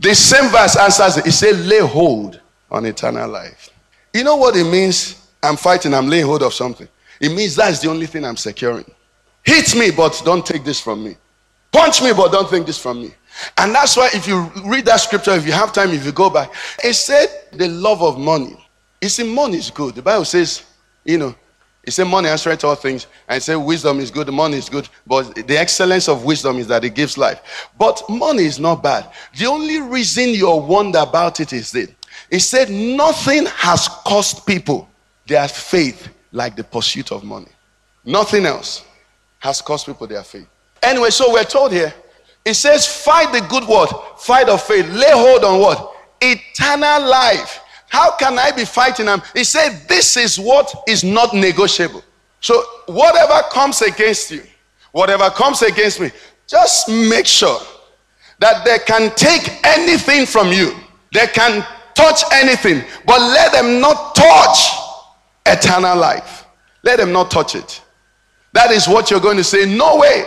[0.00, 1.26] The same verse answers it.
[1.26, 2.40] It says, lay hold
[2.70, 3.70] on eternal life.
[4.12, 5.28] You know what it means?
[5.42, 6.88] I'm fighting, I'm laying hold of something.
[7.20, 8.90] It means that's the only thing I'm securing.
[9.44, 11.16] Hit me, but don't take this from me.
[11.72, 13.14] Punch me, but don't take this from me.
[13.58, 16.30] And that's why if you read that scripture, if you have time, if you go
[16.30, 16.52] back,
[16.82, 18.56] it said the love of money.
[19.00, 19.94] You see, money is good.
[19.94, 20.64] The Bible says,
[21.04, 21.34] you know,
[21.84, 24.88] it said money answers all things, and it said wisdom is good, money is good,
[25.06, 27.70] but the excellence of wisdom is that it gives life.
[27.78, 29.08] But money is not bad.
[29.38, 31.94] The only reason you're wonder about it is that
[32.30, 34.88] it said nothing has cost people
[35.26, 37.48] their faith like the pursuit of money.
[38.04, 38.84] Nothing else
[39.38, 40.46] has cost people their faith.
[40.82, 41.92] Anyway, so we're told here,
[42.44, 43.88] it says, fight the good word,
[44.18, 45.92] fight of faith, lay hold on what?
[46.20, 47.60] Eternal life.
[47.88, 49.22] How can I be fighting them?
[49.34, 52.02] He said, This is what is not negotiable.
[52.40, 54.42] So, whatever comes against you,
[54.92, 56.10] whatever comes against me,
[56.46, 57.58] just make sure
[58.38, 60.74] that they can take anything from you.
[61.12, 61.64] They can
[61.96, 64.70] touch anything, but let them not touch
[65.46, 66.44] eternal life.
[66.84, 67.82] Let them not touch it.
[68.52, 69.66] That is what you're going to say.
[69.66, 70.24] No way.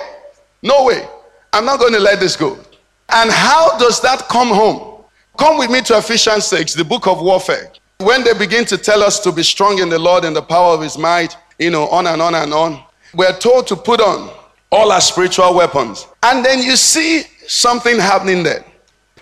[0.61, 1.07] No way.
[1.53, 2.59] I'm not going to let this go.
[3.09, 5.03] And how does that come home?
[5.37, 7.71] Come with me to Ephesians 6, the book of warfare.
[7.99, 10.73] When they begin to tell us to be strong in the Lord and the power
[10.73, 12.83] of his might, you know, on and on and on,
[13.15, 14.29] we're told to put on
[14.71, 16.07] all our spiritual weapons.
[16.23, 18.63] And then you see something happening there.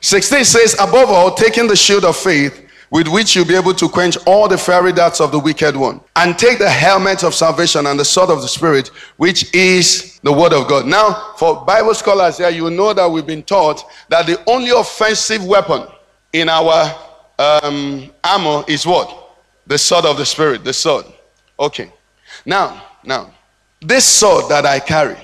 [0.08, 3.89] 16 says, above all, taking the shield of faith with which you'll be able to
[3.89, 7.86] quench all the fiery darts of the wicked one, and take the helmet of salvation
[7.88, 8.88] and the sword of the Spirit,
[9.18, 10.88] which is the word of God.
[10.88, 15.43] Now, for Bible scholars here, you know that we've been taught that the only offensive
[15.43, 15.86] weapon
[16.32, 16.95] in our
[17.38, 19.36] um, armor is what?
[19.66, 21.05] The sword of the Spirit, the sword.
[21.60, 21.91] Okay.
[22.45, 23.34] Now, now,
[23.82, 25.18] this sword that I carry,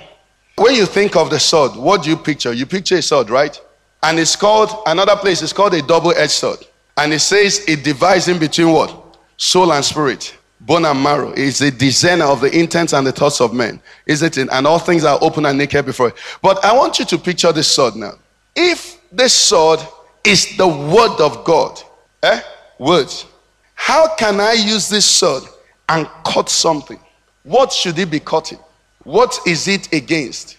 [0.57, 2.51] when you think of the sword, what do you picture?
[2.51, 3.57] You picture a sword, right?
[4.03, 6.59] And it's called, another place, it's called a double edged sword.
[6.97, 9.17] And it says it divides in between what?
[9.37, 11.33] Soul and spirit, bone and marrow.
[11.35, 13.81] It's a discerner of the intents and the thoughts of men.
[14.05, 14.49] Isn't it?
[14.51, 16.15] And all things are open and naked before it.
[16.41, 18.13] But I want you to picture this sword now.
[18.55, 19.79] If this sword
[20.23, 21.81] is the word of God,
[22.21, 22.41] eh?
[22.79, 23.25] Words.
[23.73, 25.43] How can I use this sword
[25.89, 26.99] and cut something?
[27.43, 28.59] What should it be cutting?
[29.03, 30.57] What is it against?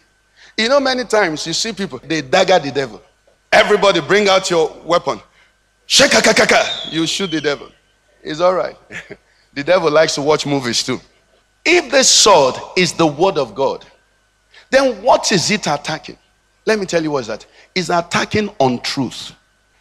[0.57, 3.03] You know, many times you see people, they dagger the devil.
[3.55, 5.21] Everybody bring out your weapon.
[5.87, 6.93] Shaka Shakakakaka.
[6.93, 7.69] You shoot the devil.
[8.21, 8.77] It's all right.
[9.55, 11.01] the devil likes to watch movies too.
[11.65, 13.87] If the sword is the word of God,
[14.71, 16.19] then what is it attacking?
[16.67, 17.47] Let me tell you what's that.
[17.77, 19.33] It's attacking on truth.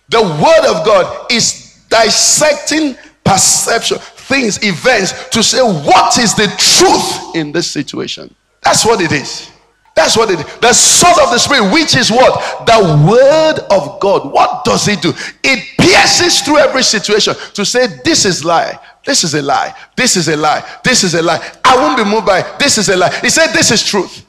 [0.09, 7.36] The word of God is dissecting perception, things, events to say what is the truth
[7.36, 8.36] in this situation.
[8.61, 9.53] That's what it is.
[9.96, 10.46] That's what it is.
[10.58, 12.66] The sword of the spirit, which is what?
[12.66, 14.32] The word of God.
[14.32, 15.14] What does it do?
[15.44, 18.80] It pierces through every situation to say, This is lie.
[19.06, 19.76] This is a lie.
[19.96, 20.64] This is a lie.
[20.84, 21.39] This is a lie.
[21.64, 23.14] I won't be moved by this is a lie.
[23.20, 24.26] He said, This is truth.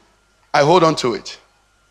[0.53, 1.39] I hold on to it.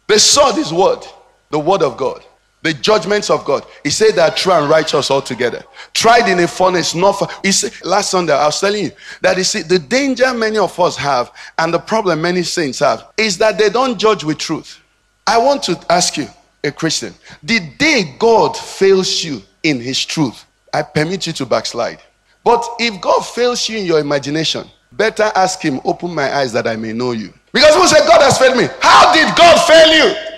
[0.08, 1.12] The sword is what?
[1.50, 2.24] The word of God
[2.64, 3.66] the judgments of God.
[3.84, 5.64] He said that true and righteous altogether.
[5.94, 7.28] Tried in a furnace, not for.
[7.44, 8.92] He said, last Sunday, I was telling you
[9.22, 13.12] that you see, the danger many of us have and the problem many saints have
[13.18, 14.80] is that they don't judge with truth.
[15.28, 16.28] I want to ask you,
[16.64, 22.00] a Christian, the day God fails you in his truth, I permit you to backslide.
[22.44, 26.68] But if God fails you in your imagination, better ask him, open my eyes that
[26.68, 27.34] I may know you.
[27.52, 28.68] Because who said God has failed me?
[28.82, 30.33] How did God fail you?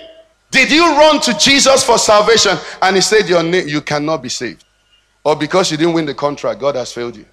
[0.56, 4.30] Did you run to Jesus for salvation and he said your name you cannot be
[4.30, 4.64] saved?
[5.22, 7.26] Or because you didn't win the contract, God has failed you.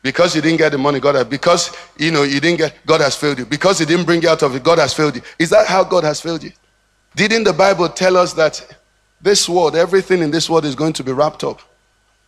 [0.00, 3.02] Because you didn't get the money, God has because you know you didn't get God
[3.02, 3.44] has failed you.
[3.44, 5.22] Because he didn't bring you out of it, God has failed you.
[5.38, 6.52] Is that how God has failed you?
[7.14, 8.74] Didn't the Bible tell us that
[9.20, 11.60] this world, everything in this world is going to be wrapped up?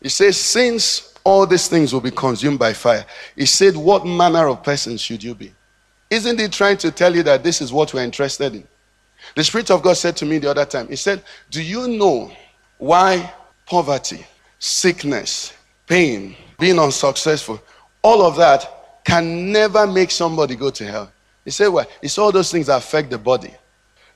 [0.03, 4.49] It says, since all these things will be consumed by fire, he said, What manner
[4.49, 5.55] of person should you be?
[6.11, 8.69] Isn't he trying to tell you that this is what we're interested in?
[9.35, 12.31] The Spirit of God said to me the other time, He said, Do you know
[12.79, 13.33] why
[13.67, 14.25] poverty,
[14.59, 15.53] sickness,
[15.87, 17.61] pain, being unsuccessful,
[18.03, 21.13] all of that can never make somebody go to hell?
[21.45, 23.55] He said, Well, it's all those things that affect the body.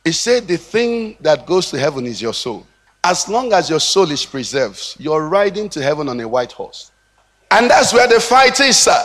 [0.05, 2.67] He said, The thing that goes to heaven is your soul.
[3.05, 6.91] As long as your soul is preserved, you're riding to heaven on a white horse.
[7.51, 9.05] And that's where the fight is, sir.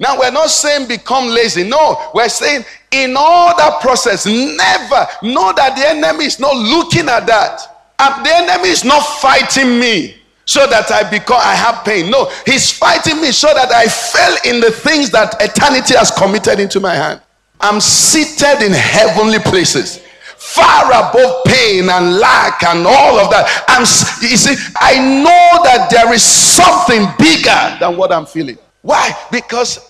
[0.00, 1.62] Now, we're not saying become lazy.
[1.62, 7.06] No, we're saying in all that process, never know that the enemy is not looking
[7.08, 7.60] at that.
[7.98, 12.10] And the enemy is not fighting me so that I become I have pain.
[12.10, 16.60] No, he's fighting me so that I fail in the things that eternity has committed
[16.60, 17.20] into my hand.
[17.60, 20.02] I'm seated in heavenly places
[20.38, 23.44] far above pain and lack and all of that.
[23.68, 23.82] I'm,
[24.24, 28.56] you see, I know that there is something bigger than what I'm feeling.
[28.80, 29.12] Why?
[29.30, 29.89] Because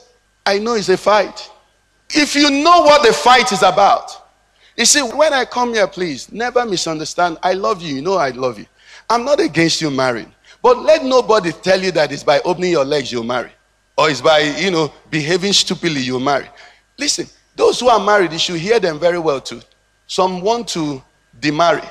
[0.50, 1.48] I know it's a fight.
[2.10, 4.10] If you know what the fight is about,
[4.76, 7.38] you see, when I come here, please never misunderstand.
[7.40, 7.94] I love you.
[7.94, 8.66] You know I love you.
[9.08, 10.32] I'm not against you marrying.
[10.60, 13.52] But let nobody tell you that it's by opening your legs you'll marry.
[13.96, 16.48] Or it's by, you know, behaving stupidly you'll marry.
[16.98, 19.60] Listen, those who are married, you should hear them very well too.
[20.08, 21.00] Some want to
[21.38, 21.88] demarry,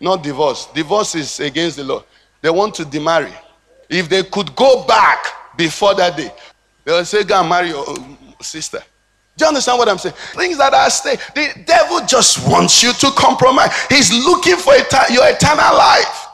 [0.00, 0.66] not divorce.
[0.74, 2.02] Divorce is against the law.
[2.40, 3.32] They want to demarry.
[3.88, 6.32] If they could go back before that day,
[6.84, 8.82] they'll say, Go and marry your um, sister.
[9.36, 10.14] Do you understand what I'm saying?
[10.34, 11.16] Things that are stay.
[11.34, 13.70] The devil just wants you to compromise.
[13.88, 16.28] He's looking for your eternal life.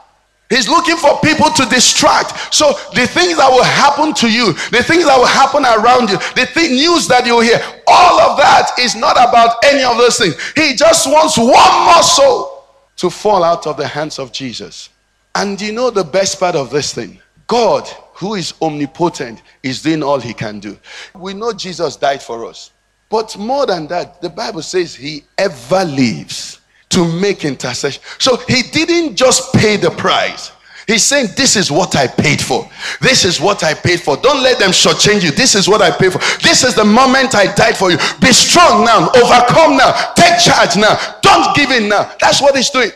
[0.49, 2.53] He's looking for people to distract.
[2.53, 6.17] So the things that will happen to you, the things that will happen around you,
[6.33, 10.17] the th- news that you hear, all of that is not about any of those
[10.17, 10.35] things.
[10.55, 12.65] He just wants one muscle
[12.97, 14.89] to fall out of the hands of Jesus.
[15.35, 17.21] And you know the best part of this thing?
[17.45, 17.87] God,
[18.19, 20.77] who is omnipotent, is doing all he can do.
[21.15, 22.71] We know Jesus died for us.
[23.09, 26.59] But more than that, the Bible says he ever lives
[26.89, 28.03] to make intercession.
[28.19, 30.51] So he didn't just pay the price.
[30.85, 32.69] He's saying, This is what I paid for.
[32.99, 34.17] This is what I paid for.
[34.17, 35.31] Don't let them shortchange you.
[35.31, 36.19] This is what I paid for.
[36.41, 37.97] This is the moment I died for you.
[38.19, 39.07] Be strong now.
[39.15, 40.11] Overcome now.
[40.15, 40.97] Take charge now.
[41.21, 42.11] Don't give in now.
[42.19, 42.91] That's what he's doing.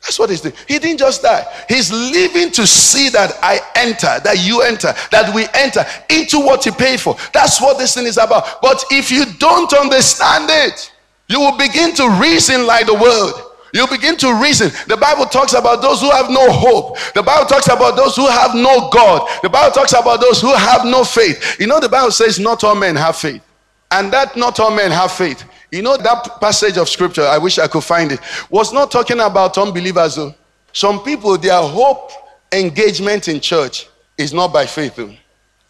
[0.00, 0.54] That's what he's doing.
[0.66, 1.44] He didn't just die.
[1.68, 6.64] He's living to see that I enter, that you enter, that we enter into what
[6.64, 7.16] he paid for.
[7.32, 8.62] That's what this thing is about.
[8.62, 10.92] But if you don't understand it,
[11.28, 13.48] you will begin to reason like the world.
[13.74, 14.70] You begin to reason.
[14.86, 16.96] The Bible talks about those who have no hope.
[17.14, 19.28] The Bible talks about those who have no God.
[19.42, 21.60] The Bible talks about those who have no faith.
[21.60, 23.42] You know, the Bible says, Not all men have faith.
[23.90, 25.44] And that not all men have faith.
[25.70, 29.20] You know, that passage of scripture, I wish I could find it, was not talking
[29.20, 30.16] about unbelievers.
[30.16, 30.34] Though.
[30.72, 32.10] Some people, their hope
[32.52, 34.96] engagement in church is not by faith.
[34.96, 35.14] Though.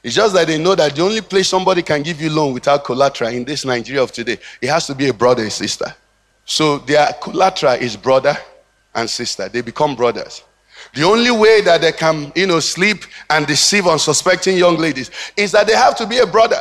[0.03, 2.85] It's just that they know that the only place somebody can give you loan without
[2.85, 5.93] collateral in this Nigeria of today, it has to be a brother and sister.
[6.45, 8.37] So their collateral is brother
[8.95, 9.49] and sister.
[9.49, 10.45] They become brothers.
[10.95, 15.53] The only way that they can, you know, sleep and deceive unsuspecting young ladies is
[15.53, 16.61] that they have to be a brother.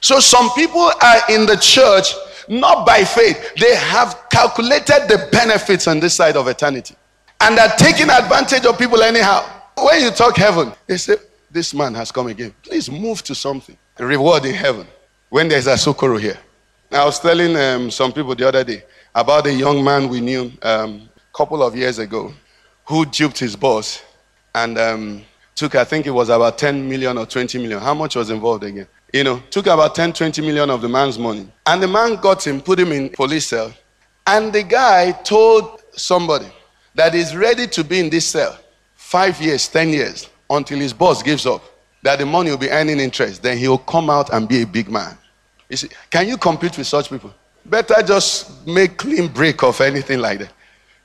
[0.00, 2.14] So some people are in the church
[2.48, 3.54] not by faith.
[3.56, 6.94] They have calculated the benefits on this side of eternity.
[7.40, 9.44] And are taking advantage of people anyhow.
[9.78, 11.16] When you talk heaven, they say,
[11.50, 12.54] This man has come again.
[12.62, 13.76] Please move to something.
[13.98, 14.86] Reward in heaven.
[15.28, 16.38] When there's a sokoro here.
[16.92, 18.84] I was telling um, some people the other day
[19.14, 22.32] about a young man we knew a um, couple of years ago
[22.84, 24.02] who duped his boss
[24.54, 25.22] and um,
[25.54, 27.80] took, I think it was about 10 million or 20 million.
[27.80, 28.86] How much was involved again?
[29.12, 31.48] You know, took about 10, 20 million of the man's money.
[31.66, 33.72] And the man got him, put him in police cell.
[34.26, 36.46] And the guy told somebody
[36.94, 38.58] that he's ready to be in this cell
[38.94, 41.62] five years, 10 years, until his boss gives up,
[42.02, 43.42] that the money will be earning interest.
[43.42, 45.16] Then he'll come out and be a big man.
[45.68, 47.32] You see, can you compete with such people?
[47.64, 50.52] Better just make clean break of anything like that.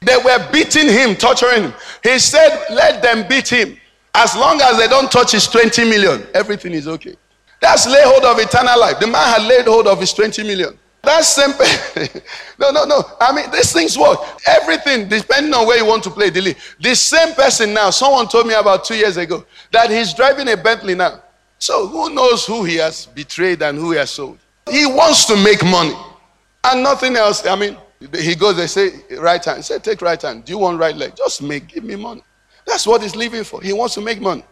[0.02, 1.74] They were beating him, torturing him.
[2.04, 3.78] He said, let them beat him.
[4.14, 7.16] As long as they don't touch his 20 million, everything is okay.
[7.62, 9.00] That's lay hold of eternal life.
[9.00, 10.78] The man had laid hold of his 20 million.
[11.04, 11.66] That's simple.
[12.60, 13.04] no, no, no.
[13.20, 14.20] I mean, these things work.
[14.48, 18.48] Everything, depending on where you want to play the The same person now, someone told
[18.48, 21.22] me about two years ago that he's driving a Bentley now.
[21.60, 24.40] So who knows who he has betrayed and who he has sold?
[24.70, 25.96] He wants to make money
[26.64, 27.46] and nothing else.
[27.46, 27.78] I mean,
[28.16, 29.58] he goes, they say, right hand.
[29.58, 30.46] He said, take right hand.
[30.46, 31.16] Do you want right leg?
[31.16, 32.24] Just make, give me money.
[32.66, 33.62] That's what he's living for.
[33.62, 34.44] He wants to make money.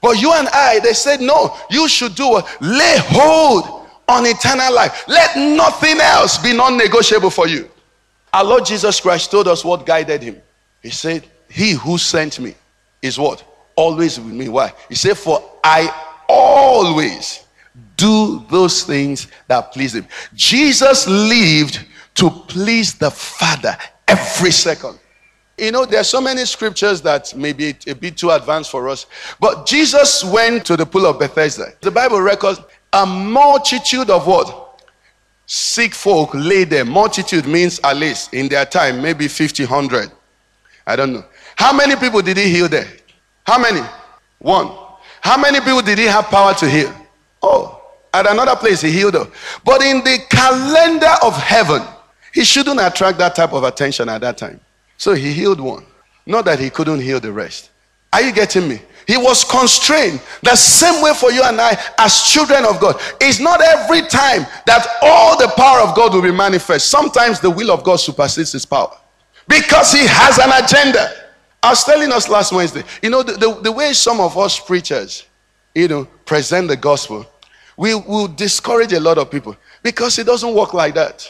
[0.00, 2.48] But you and I, they said, no, you should do what?
[2.60, 5.06] Lay hold on eternal life.
[5.06, 7.70] Let nothing else be non negotiable for you.
[8.32, 10.40] Our Lord Jesus Christ told us what guided him.
[10.82, 12.54] He said, He who sent me
[13.02, 13.44] is what?
[13.76, 14.48] Always with me.
[14.48, 14.72] Why?
[14.88, 15.92] He said, For I
[16.28, 17.44] always
[17.96, 20.06] do those things that please him.
[20.34, 21.84] Jesus lived
[22.14, 23.76] to please the Father
[24.08, 24.98] every second.
[25.60, 28.88] You know, there are so many scriptures that may be a bit too advanced for
[28.88, 29.04] us.
[29.38, 31.74] But Jesus went to the pool of Bethesda.
[31.82, 32.60] The Bible records
[32.94, 34.82] a multitude of what?
[35.44, 36.86] Sick folk lay there.
[36.86, 40.10] Multitude means at least in their time, maybe 50, 100.
[40.86, 41.24] I don't know.
[41.56, 42.88] How many people did he heal there?
[43.44, 43.86] How many?
[44.38, 44.70] One.
[45.20, 46.94] How many people did he have power to heal?
[47.42, 47.82] Oh,
[48.14, 49.30] at another place he healed them.
[49.62, 51.82] But in the calendar of heaven,
[52.32, 54.58] he shouldn't attract that type of attention at that time.
[55.00, 55.86] So he healed one.
[56.26, 57.70] Not that he couldn't heal the rest.
[58.12, 58.82] Are you getting me?
[59.06, 60.20] He was constrained.
[60.42, 63.00] The same way for you and I, as children of God.
[63.18, 66.90] It's not every time that all the power of God will be manifest.
[66.90, 68.94] Sometimes the will of God supersedes his power
[69.48, 71.10] because he has an agenda.
[71.62, 74.60] I was telling us last Wednesday, you know, the, the, the way some of us
[74.60, 75.24] preachers,
[75.74, 77.24] you know, present the gospel,
[77.78, 79.56] we will discourage a lot of people.
[79.82, 81.26] Because it doesn't work like that.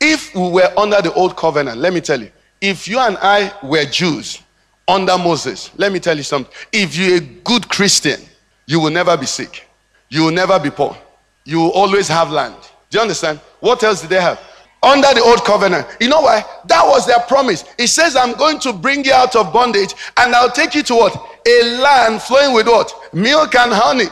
[0.00, 2.30] If we were under the old covenant, let me tell you,
[2.62, 4.40] if you and I were Jews
[4.86, 6.52] under Moses, let me tell you something.
[6.72, 8.20] If you're a good Christian,
[8.66, 9.68] you will never be sick,
[10.08, 10.96] you will never be poor,
[11.44, 12.56] you will always have land.
[12.88, 13.40] Do you understand?
[13.60, 14.40] What else did they have?
[14.82, 15.86] Under the old covenant.
[16.00, 16.44] You know why?
[16.66, 17.64] That was their promise.
[17.78, 20.94] It says, I'm going to bring you out of bondage and I'll take you to
[20.94, 21.40] what?
[21.46, 22.92] A land flowing with what?
[23.14, 24.06] Milk and honey.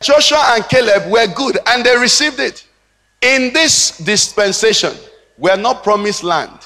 [0.00, 2.66] Joshua and Caleb were good and they received it.
[3.20, 4.94] In this dispensation,
[5.36, 6.58] we are not promised land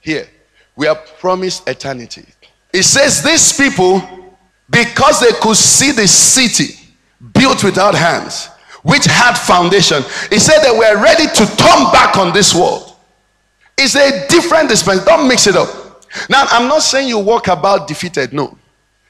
[0.00, 0.28] here,
[0.76, 2.24] we are promised eternity.
[2.72, 4.02] It says, These people,
[4.70, 6.74] because they could see the city
[7.32, 8.48] built without hands,
[8.82, 12.96] which had foundation, he said they were ready to turn back on this world.
[13.78, 15.06] It's a different dispensation.
[15.06, 16.04] Don't mix it up.
[16.28, 18.32] Now, I'm not saying you walk about defeated.
[18.32, 18.56] No.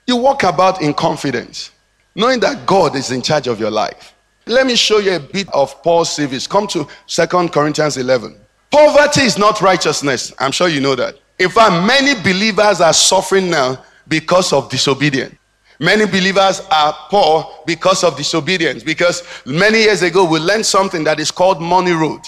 [0.07, 1.71] You walk about in confidence,
[2.15, 4.15] knowing that God is in charge of your life.
[4.47, 6.47] Let me show you a bit of Paul's service.
[6.47, 8.39] Come to Second Corinthians 11.
[8.71, 10.33] Poverty is not righteousness.
[10.39, 11.17] I'm sure you know that.
[11.39, 15.35] In fact, many believers are suffering now because of disobedience.
[15.80, 18.82] Many believers are poor because of disobedience.
[18.82, 22.20] Because many years ago, we learned something that is called money road.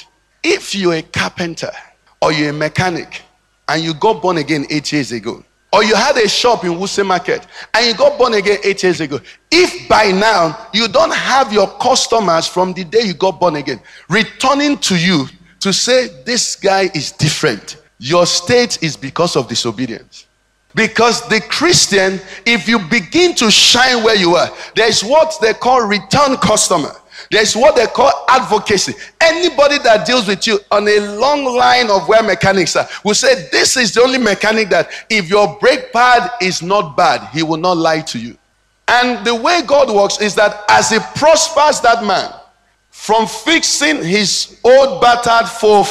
[0.43, 1.71] If you're a carpenter
[2.21, 3.23] or you're a mechanic
[3.69, 7.05] and you got born again eight years ago, or you had a shop in Wuse
[7.05, 11.53] Market and you got born again eight years ago, if by now you don't have
[11.53, 15.27] your customers from the day you got born again returning to you
[15.61, 20.27] to say this guy is different, your state is because of disobedience.
[20.75, 25.87] Because the Christian, if you begin to shine where you are, there's what they call
[25.87, 26.93] return customer.
[27.31, 28.93] There's what they call advocacy.
[29.21, 33.49] Anybody that deals with you on a long line of where mechanics are will say,
[33.51, 37.57] This is the only mechanic that if your brake pad is not bad, he will
[37.57, 38.37] not lie to you.
[38.89, 42.33] And the way God works is that as he prospers that man
[42.91, 45.85] from fixing his old battered 4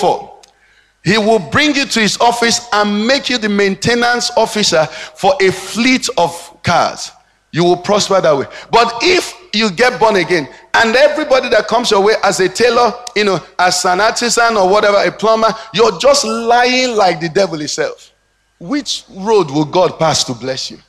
[1.06, 5.52] he will bring you to his office and make you the maintenance officer for a
[5.52, 7.12] fleet of cars.
[7.52, 8.48] You will prosper that way.
[8.72, 12.92] But if you get born again and everybody that comes your way as a tailor,
[13.16, 17.60] you know, as an artisan or whatever, a plumber, you're just lying like the devil
[17.60, 18.12] himself.
[18.60, 20.80] Which road will God pass to bless you?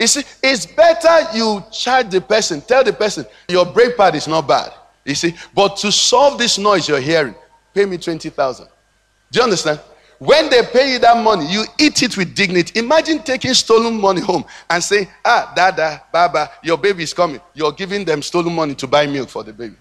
[0.00, 4.26] You see, it's better you charge the person, tell the person your brake pad is
[4.26, 4.72] not bad.
[5.04, 7.34] You see, but to solve this noise you're hearing,
[7.74, 8.68] pay me 20,000.
[9.32, 9.80] Do you understand?
[10.18, 12.78] When they pay you that money, you eat it with dignity.
[12.78, 17.40] Imagine taking stolen money home and saying, Ah, Dada, Baba, your baby is coming.
[17.54, 19.74] You're giving them stolen money to buy milk for the baby.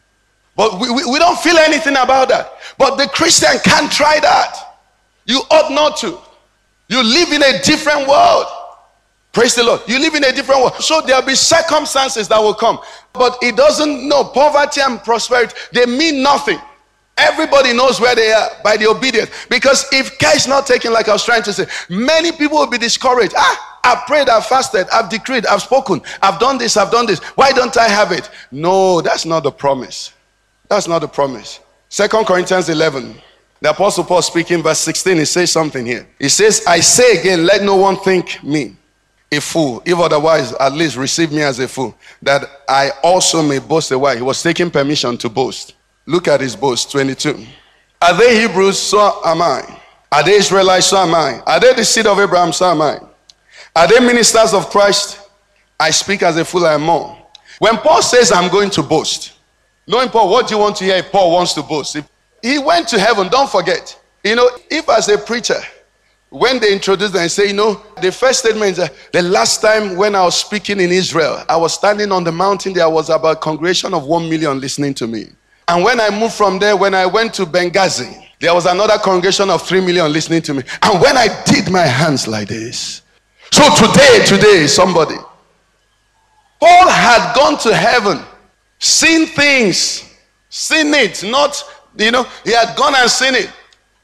[0.55, 2.53] But we, we, we don't feel anything about that.
[2.77, 4.79] But the Christian can't try that.
[5.25, 6.17] You ought not to.
[6.87, 8.47] You live in a different world.
[9.33, 9.81] Praise the Lord.
[9.87, 10.75] You live in a different world.
[10.75, 12.79] So there'll be circumstances that will come.
[13.13, 16.59] But it doesn't know poverty and prosperity, they mean nothing.
[17.21, 19.29] Everybody knows where they are by the obedience.
[19.49, 22.67] Because if care is not taken, like I was trying to say, many people will
[22.69, 23.33] be discouraged.
[23.37, 27.19] Ah, I've prayed, I've fasted, I've decreed, I've spoken, I've done this, I've done this.
[27.35, 28.29] Why don't I have it?
[28.51, 30.13] No, that's not the promise.
[30.67, 31.59] That's not the promise.
[31.89, 33.15] Second Corinthians 11.
[33.59, 36.07] The Apostle Paul speaking, verse 16, he says something here.
[36.17, 38.75] He says, I say again, let no one think me
[39.31, 43.59] a fool, if otherwise, at least receive me as a fool, that I also may
[43.59, 44.15] boast a while.
[44.15, 45.75] He was taking permission to boast.
[46.05, 47.45] Look at his boast 22.
[48.01, 48.79] Are they Hebrews?
[48.79, 49.79] So am I.
[50.11, 50.87] Are they Israelites?
[50.87, 51.41] So am I.
[51.45, 52.51] Are they the seed of Abraham?
[52.51, 52.99] So am I.
[53.75, 55.29] Are they ministers of Christ?
[55.79, 57.17] I speak as a fool, I am more.
[57.59, 59.33] When Paul says, I'm going to boast,
[59.87, 60.97] knowing Paul, what do you want to hear?
[60.97, 61.95] If Paul wants to boast.
[61.95, 62.07] If
[62.41, 63.99] he went to heaven, don't forget.
[64.23, 65.59] You know, if as a preacher,
[66.29, 69.95] when they introduce them and say, you know, the first statement is the last time
[69.95, 73.37] when I was speaking in Israel, I was standing on the mountain, there was about
[73.37, 75.25] a congregation of one million listening to me.
[75.71, 79.49] And when I moved from there, when I went to Benghazi, there was another congregation
[79.49, 80.63] of 3 million listening to me.
[80.81, 83.03] And when I did my hands like this,
[83.53, 85.15] so today, today, somebody,
[86.59, 88.19] Paul had gone to heaven,
[88.79, 90.13] seen things,
[90.49, 91.63] seen it, not,
[91.97, 93.49] you know, he had gone and seen it.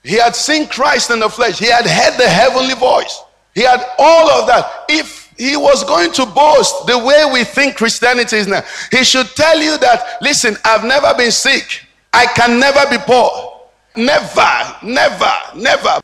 [0.03, 3.85] He had seen Christ in the flesh, he had heard the heavenly voice, he had
[3.99, 4.85] all of that.
[4.87, 8.63] If he was going to boast the way we think Christianity is now.
[8.91, 11.85] He should tell you that, listen, I've never been sick.
[12.11, 13.61] I can never be poor.
[13.95, 16.01] Never, never, never.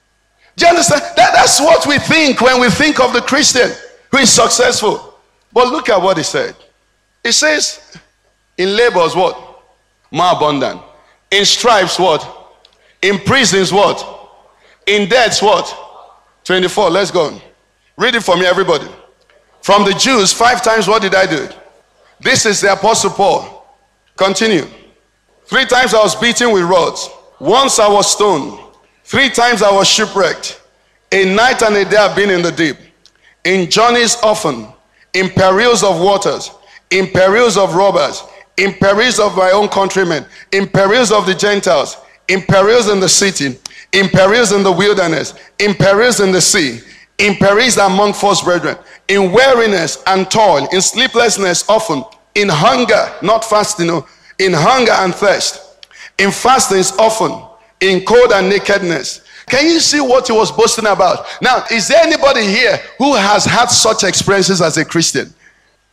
[0.56, 1.02] Do you understand?
[1.16, 3.72] That, that's what we think when we think of the Christian
[4.12, 5.16] who is successful.
[5.52, 6.56] But look at what he said.
[7.24, 7.98] He says,
[8.58, 9.64] in labors, what?
[10.12, 10.82] More abundant.
[11.32, 12.62] In stripes, what?
[13.02, 14.06] In prisons, what?
[14.86, 15.76] In debts, what?
[16.44, 16.90] 24.
[16.90, 17.28] Let's go.
[17.28, 17.42] On.
[17.98, 18.88] Read it for me, everybody.
[19.64, 21.48] From the Jews, five times what did I do?
[22.20, 23.66] This is the Apostle Paul.
[24.18, 24.66] Continue.
[25.46, 27.10] Three times I was beaten with rods.
[27.40, 28.60] Once I was stoned.
[29.06, 30.62] Three times I was shipwrecked.
[31.14, 32.76] A night and a day I've been in the deep.
[33.46, 34.68] In journeys often.
[35.14, 36.52] In perils of waters.
[36.90, 38.22] In perils of robbers.
[38.58, 40.26] In perils of my own countrymen.
[40.52, 41.96] In perils of the Gentiles.
[42.28, 43.58] In perils in the city.
[43.94, 45.36] In perils in the wilderness.
[45.58, 46.82] In perils in the sea.
[47.18, 48.78] In perils among false brethren.
[49.08, 50.68] In weariness and toil.
[50.72, 52.04] In sleeplessness often.
[52.36, 54.08] In hunger, not fasting, no
[54.40, 55.80] in hunger and thirst,
[56.18, 57.44] in fastings often,
[57.80, 59.22] in cold and nakedness.
[59.48, 61.26] Can you see what he was boasting about?
[61.42, 65.34] Now, is there anybody here who has had such experiences as a Christian?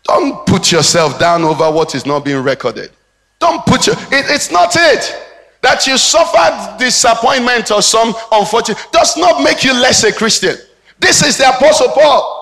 [0.05, 2.91] Don't put yourself down over what is not being recorded.
[3.39, 5.27] Don't put your, it, it's not it.
[5.63, 10.57] That you suffered disappointment or some unfortunate does not make you less a Christian.
[10.99, 12.40] This is the Apostle Paul.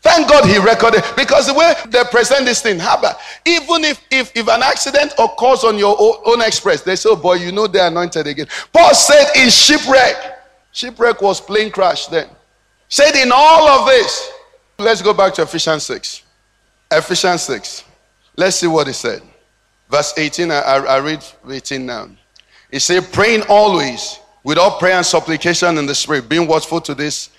[0.00, 4.30] Thank God he recorded because the way they present this thing, Haba, even if, if,
[4.36, 7.66] if an accident occurs on your own, own express, they say, oh boy, you know
[7.66, 8.46] they're anointed again.
[8.72, 10.16] Paul said in shipwreck,
[10.72, 12.28] shipwreck was plane crash then.
[12.88, 14.30] Said in all of this,
[14.78, 16.22] let's go back to Ephesians 6.
[16.92, 17.84] Ephesians 6.
[18.36, 19.20] Let's see what he said.
[19.90, 22.08] Verse 18, I, I read 18 now.
[22.70, 26.94] He said, praying always with all prayer and supplication in the spirit, being watchful to
[26.94, 27.30] this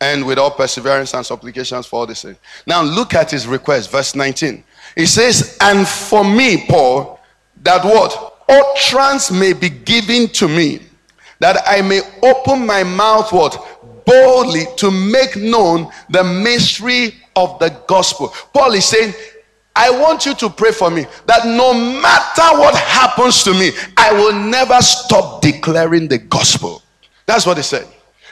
[0.00, 2.40] and with all perseverance and supplications for all saints.
[2.66, 4.62] Now look at his request, verse 19.
[4.96, 7.20] He says, And for me, Paul,
[7.62, 8.36] that what?
[8.48, 10.80] Utterance may be given to me,
[11.40, 14.04] that I may open my mouth what?
[14.06, 18.32] Boldly to make known the mystery of the gospel.
[18.54, 19.12] Paul is saying,
[19.76, 24.12] I want you to pray for me that no matter what happens to me, I
[24.12, 26.82] will never stop declaring the gospel.
[27.26, 27.86] That's what he said.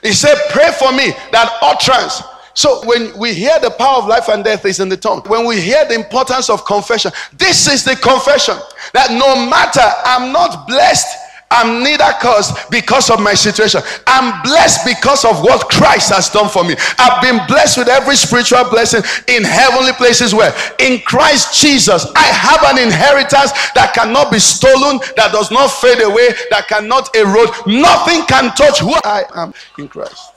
[0.07, 2.23] He said, Pray for me that utterance.
[2.55, 5.45] So when we hear the power of life and death is in the tongue, when
[5.45, 8.57] we hear the importance of confession, this is the confession
[8.95, 13.81] that no matter I'm not blessed I'm neither cursed because of my situation.
[14.07, 16.75] I'm blessed because of what Christ has done for me.
[16.99, 22.27] I've been blessed with every spiritual blessing in heavenly places where in Christ Jesus I
[22.27, 27.51] have an inheritance that cannot be stolen, that does not fade away, that cannot erode.
[27.67, 30.35] Nothing can touch who I am in Christ.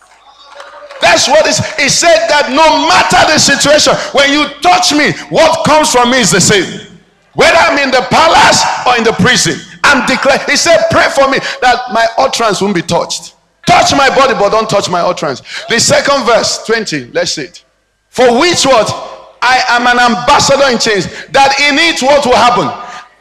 [1.01, 5.91] That's what it said that no matter the situation, when you touch me, what comes
[5.91, 6.86] from me is the same.
[7.34, 9.57] Whether I'm in the palace or in the prison.
[9.84, 10.41] I'm declaring.
[10.47, 13.36] He said, Pray for me that my utterance won't be touched.
[13.65, 15.41] Touch my body, but don't touch my utterance.
[15.69, 17.63] The second verse, 20, let's see it.
[18.09, 18.89] For which what?
[19.41, 22.67] I am an ambassador in chains, that in it what will happen?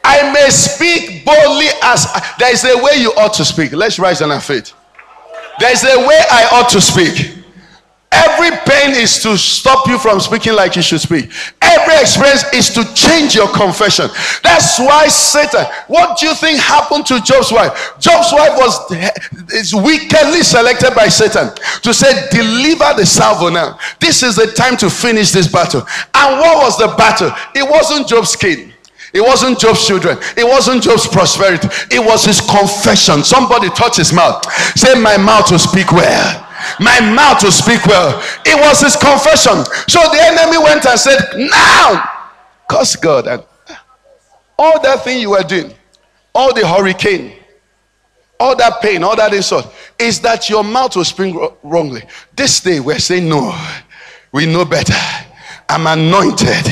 [0.03, 2.07] I may speak boldly as
[2.39, 3.73] there is a way you ought to speak.
[3.73, 4.73] Let's rise on our feet.
[5.59, 7.38] There's a way I ought to speak.
[8.11, 11.29] Every pain is to stop you from speaking like you should speak.
[11.61, 14.09] Every experience is to change your confession.
[14.43, 17.93] That's why Satan, what do you think happened to Job's wife?
[17.99, 18.91] Job's wife was
[19.53, 21.51] is wickedly selected by Satan
[21.83, 23.77] to say, Deliver the salvo now.
[23.99, 25.81] This is the time to finish this battle.
[26.15, 27.31] And what was the battle?
[27.53, 28.73] It wasn't Job's skin.
[29.13, 30.17] It wasn't Job's children.
[30.35, 31.67] It wasn't Job's prosperity.
[31.91, 33.23] It was his confession.
[33.23, 34.43] Somebody touch his mouth.
[34.75, 36.47] Say, My mouth will speak well
[36.79, 38.21] my mouth to speak well.
[38.45, 39.63] It was his confession.
[39.87, 42.03] So the enemy went and said, Now,
[42.69, 43.27] curse God.
[43.27, 43.43] And
[44.57, 45.73] all that thing you were doing,
[46.33, 47.33] all the hurricane,
[48.39, 52.03] all that pain, all that insult, is that your mouth will speak wrongly.
[52.35, 53.57] This day we're saying, No,
[54.31, 54.93] we know better.
[55.67, 56.65] I'm anointed.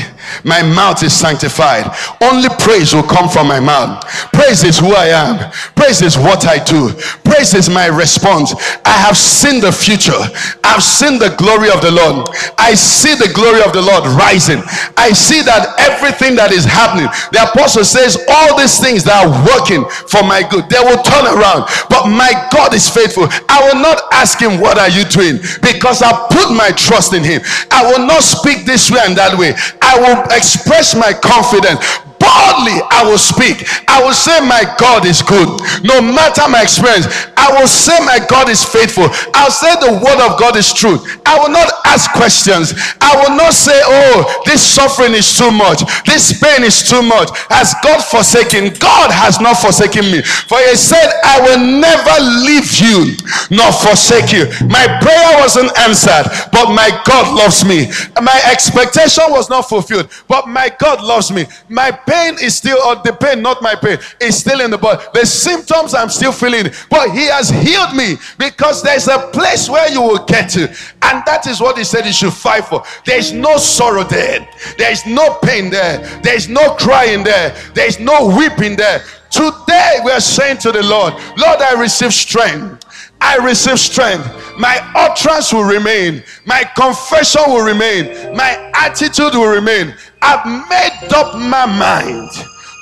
[0.44, 1.86] My mouth is sanctified.
[2.20, 4.04] Only praise will come from my mouth.
[4.32, 5.50] Praise is who I am.
[5.74, 6.92] Praise is what I do.
[7.24, 8.54] Praise is my response.
[8.84, 10.18] I have seen the future.
[10.64, 12.28] I've seen the glory of the Lord.
[12.58, 14.62] I see the glory of the Lord rising.
[14.96, 19.32] I see that everything that is happening, the apostle says, all these things that are
[19.46, 21.68] working for my good, they will turn around.
[21.88, 23.28] But my God is faithful.
[23.48, 25.38] I will not ask him, What are you doing?
[25.62, 27.40] Because I put my trust in him.
[27.70, 29.54] I will not speak this way and that way.
[29.80, 31.80] I will express my confidence
[32.18, 33.64] boldly I will speak.
[33.88, 35.48] I will say my God is good.
[35.82, 37.06] No matter my experience,
[37.38, 39.08] I will say my God is faithful.
[39.34, 40.98] I'll say the word of God is true.
[41.24, 42.74] I will not ask questions.
[43.00, 45.82] I will not say, oh, this suffering is too much.
[46.04, 47.30] This pain is too much.
[47.48, 48.74] Has God forsaken?
[48.78, 50.22] God has not forsaken me.
[50.22, 53.16] For he said, I will never leave you
[53.50, 54.44] nor forsake you.
[54.68, 57.88] My prayer wasn't answered, but my God loves me.
[58.20, 61.46] My expectation was not fulfilled, but my God loves me.
[61.68, 65.02] My pain is still, or the pain, not my pain, is still in the body.
[65.14, 69.90] The symptoms I'm still feeling, but He has healed me because there's a place where
[69.90, 72.82] you will get to, and that is what He said he should fight for.
[73.04, 78.76] There's no sorrow there, there's no pain there, there's no crying there, there's no weeping
[78.76, 79.02] there.
[79.30, 82.84] Today we are saying to the Lord, Lord, I receive strength.
[83.20, 84.26] I receive strength.
[84.58, 86.22] My utterance will remain.
[86.46, 88.36] My confession will remain.
[88.36, 89.94] My attitude will remain.
[90.22, 92.30] I've made up my mind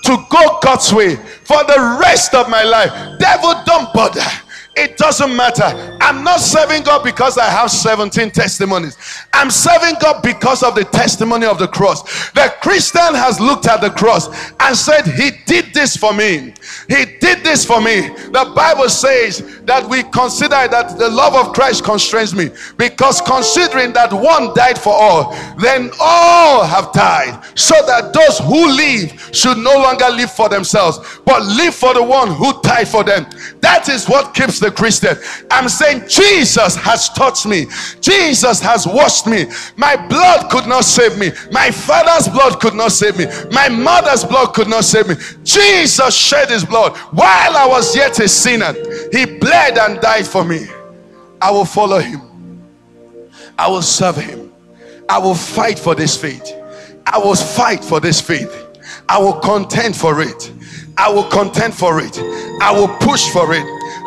[0.05, 3.18] to go God's way for the rest of my life.
[3.18, 4.22] Devil, don't bother.
[4.76, 5.96] It doesn't matter.
[6.02, 8.98] I'm not serving God because I have 17 testimonies.
[9.32, 12.02] I'm serving God because of the testimony of the cross.
[12.32, 14.28] The Christian has looked at the cross
[14.60, 16.52] and said, He did this for me.
[16.88, 18.08] He did this for me.
[18.08, 23.94] The Bible says that we consider that the love of Christ constrains me because considering
[23.94, 29.56] that one died for all, then all have died, so that those who live should
[29.56, 33.24] no longer live for themselves, but live for the one who died for them.
[33.66, 35.16] That is what keeps the Christian.
[35.50, 37.66] I'm saying Jesus has touched me,
[38.00, 39.46] Jesus has washed me.
[39.76, 44.22] My blood could not save me, my father's blood could not save me, my mother's
[44.22, 45.16] blood could not save me.
[45.42, 48.72] Jesus shed his blood while I was yet a sinner.
[49.10, 50.68] He bled and died for me.
[51.42, 52.20] I will follow him,
[53.58, 54.52] I will serve him,
[55.08, 56.52] I will fight for this faith.
[57.04, 58.52] I will fight for this faith.
[59.08, 60.52] I will contend for it.
[60.99, 62.18] I will contend for it.
[62.61, 63.64] I will push for it.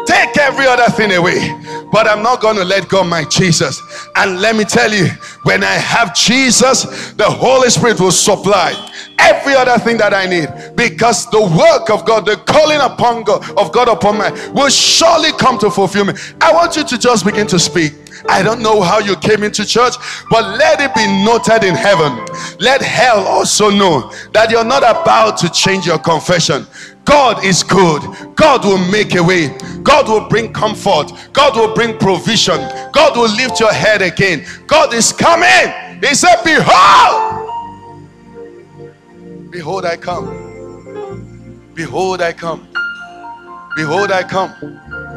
[0.08, 1.56] Take every other thing away.
[1.92, 3.82] But I'm not going to let go my Jesus.
[4.16, 5.08] And let me tell you,
[5.44, 8.74] when I have Jesus, the Holy Spirit will supply
[9.20, 13.44] every other thing that I need because the work of God, the calling upon God
[13.58, 16.36] of God upon me will surely come to fulfillment.
[16.42, 17.94] I want you to just begin to speak.
[18.28, 19.94] I don't know how you came into church,
[20.30, 22.26] but let it be noted in heaven.
[22.60, 26.66] Let hell also know that you're not about to change your confession.
[27.06, 28.02] God is good.
[28.36, 29.58] God will make a way.
[29.84, 31.12] God will bring comfort.
[31.34, 32.60] God will bring provision.
[32.93, 34.45] God will lift your head again.
[34.68, 35.74] God is coming.
[36.02, 37.50] He said, Behold,
[39.52, 41.72] behold, I come.
[41.74, 42.68] Behold, I come.
[43.76, 44.54] Behold, I come.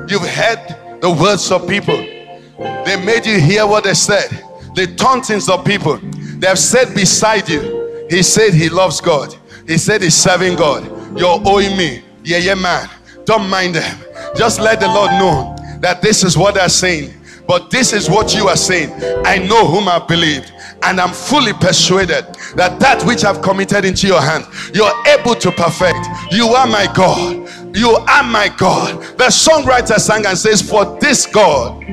[0.08, 1.96] You've heard the words of people.
[1.96, 4.30] They made you hear what they said.
[4.74, 5.98] The tauntings of people.
[5.98, 8.06] They have said beside you.
[8.08, 9.34] He said he loves God.
[9.66, 11.01] He said he's serving God.
[11.16, 12.02] You're owing me.
[12.24, 12.88] Yeah, yeah, man.
[13.24, 13.98] Don't mind them.
[14.36, 17.14] Just let the Lord know that this is what they're saying.
[17.46, 18.92] But this is what you are saying.
[19.26, 20.52] I know whom I believed,
[20.82, 22.24] and I'm fully persuaded
[22.56, 25.98] that that which I've committed into your hand, you're able to perfect.
[26.32, 27.76] You are my God.
[27.76, 29.02] You are my God.
[29.18, 31.84] The songwriter sang and says, For this God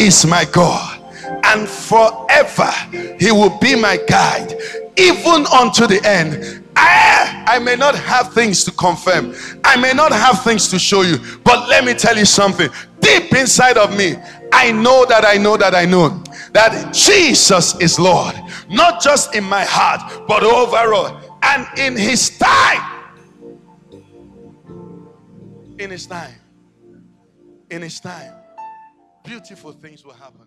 [0.00, 1.02] is my God,
[1.44, 2.70] and forever
[3.18, 4.54] he will be my guide,
[4.96, 6.63] even unto the end.
[6.76, 11.02] I, I may not have things to confirm, I may not have things to show
[11.02, 12.68] you, but let me tell you something
[13.00, 14.16] deep inside of me.
[14.52, 16.22] I know that I know that I know
[16.52, 18.34] that Jesus is Lord,
[18.70, 22.90] not just in my heart, but overall, and in His time.
[25.78, 26.34] In His time,
[27.70, 28.32] in His time,
[29.24, 30.46] beautiful things will happen.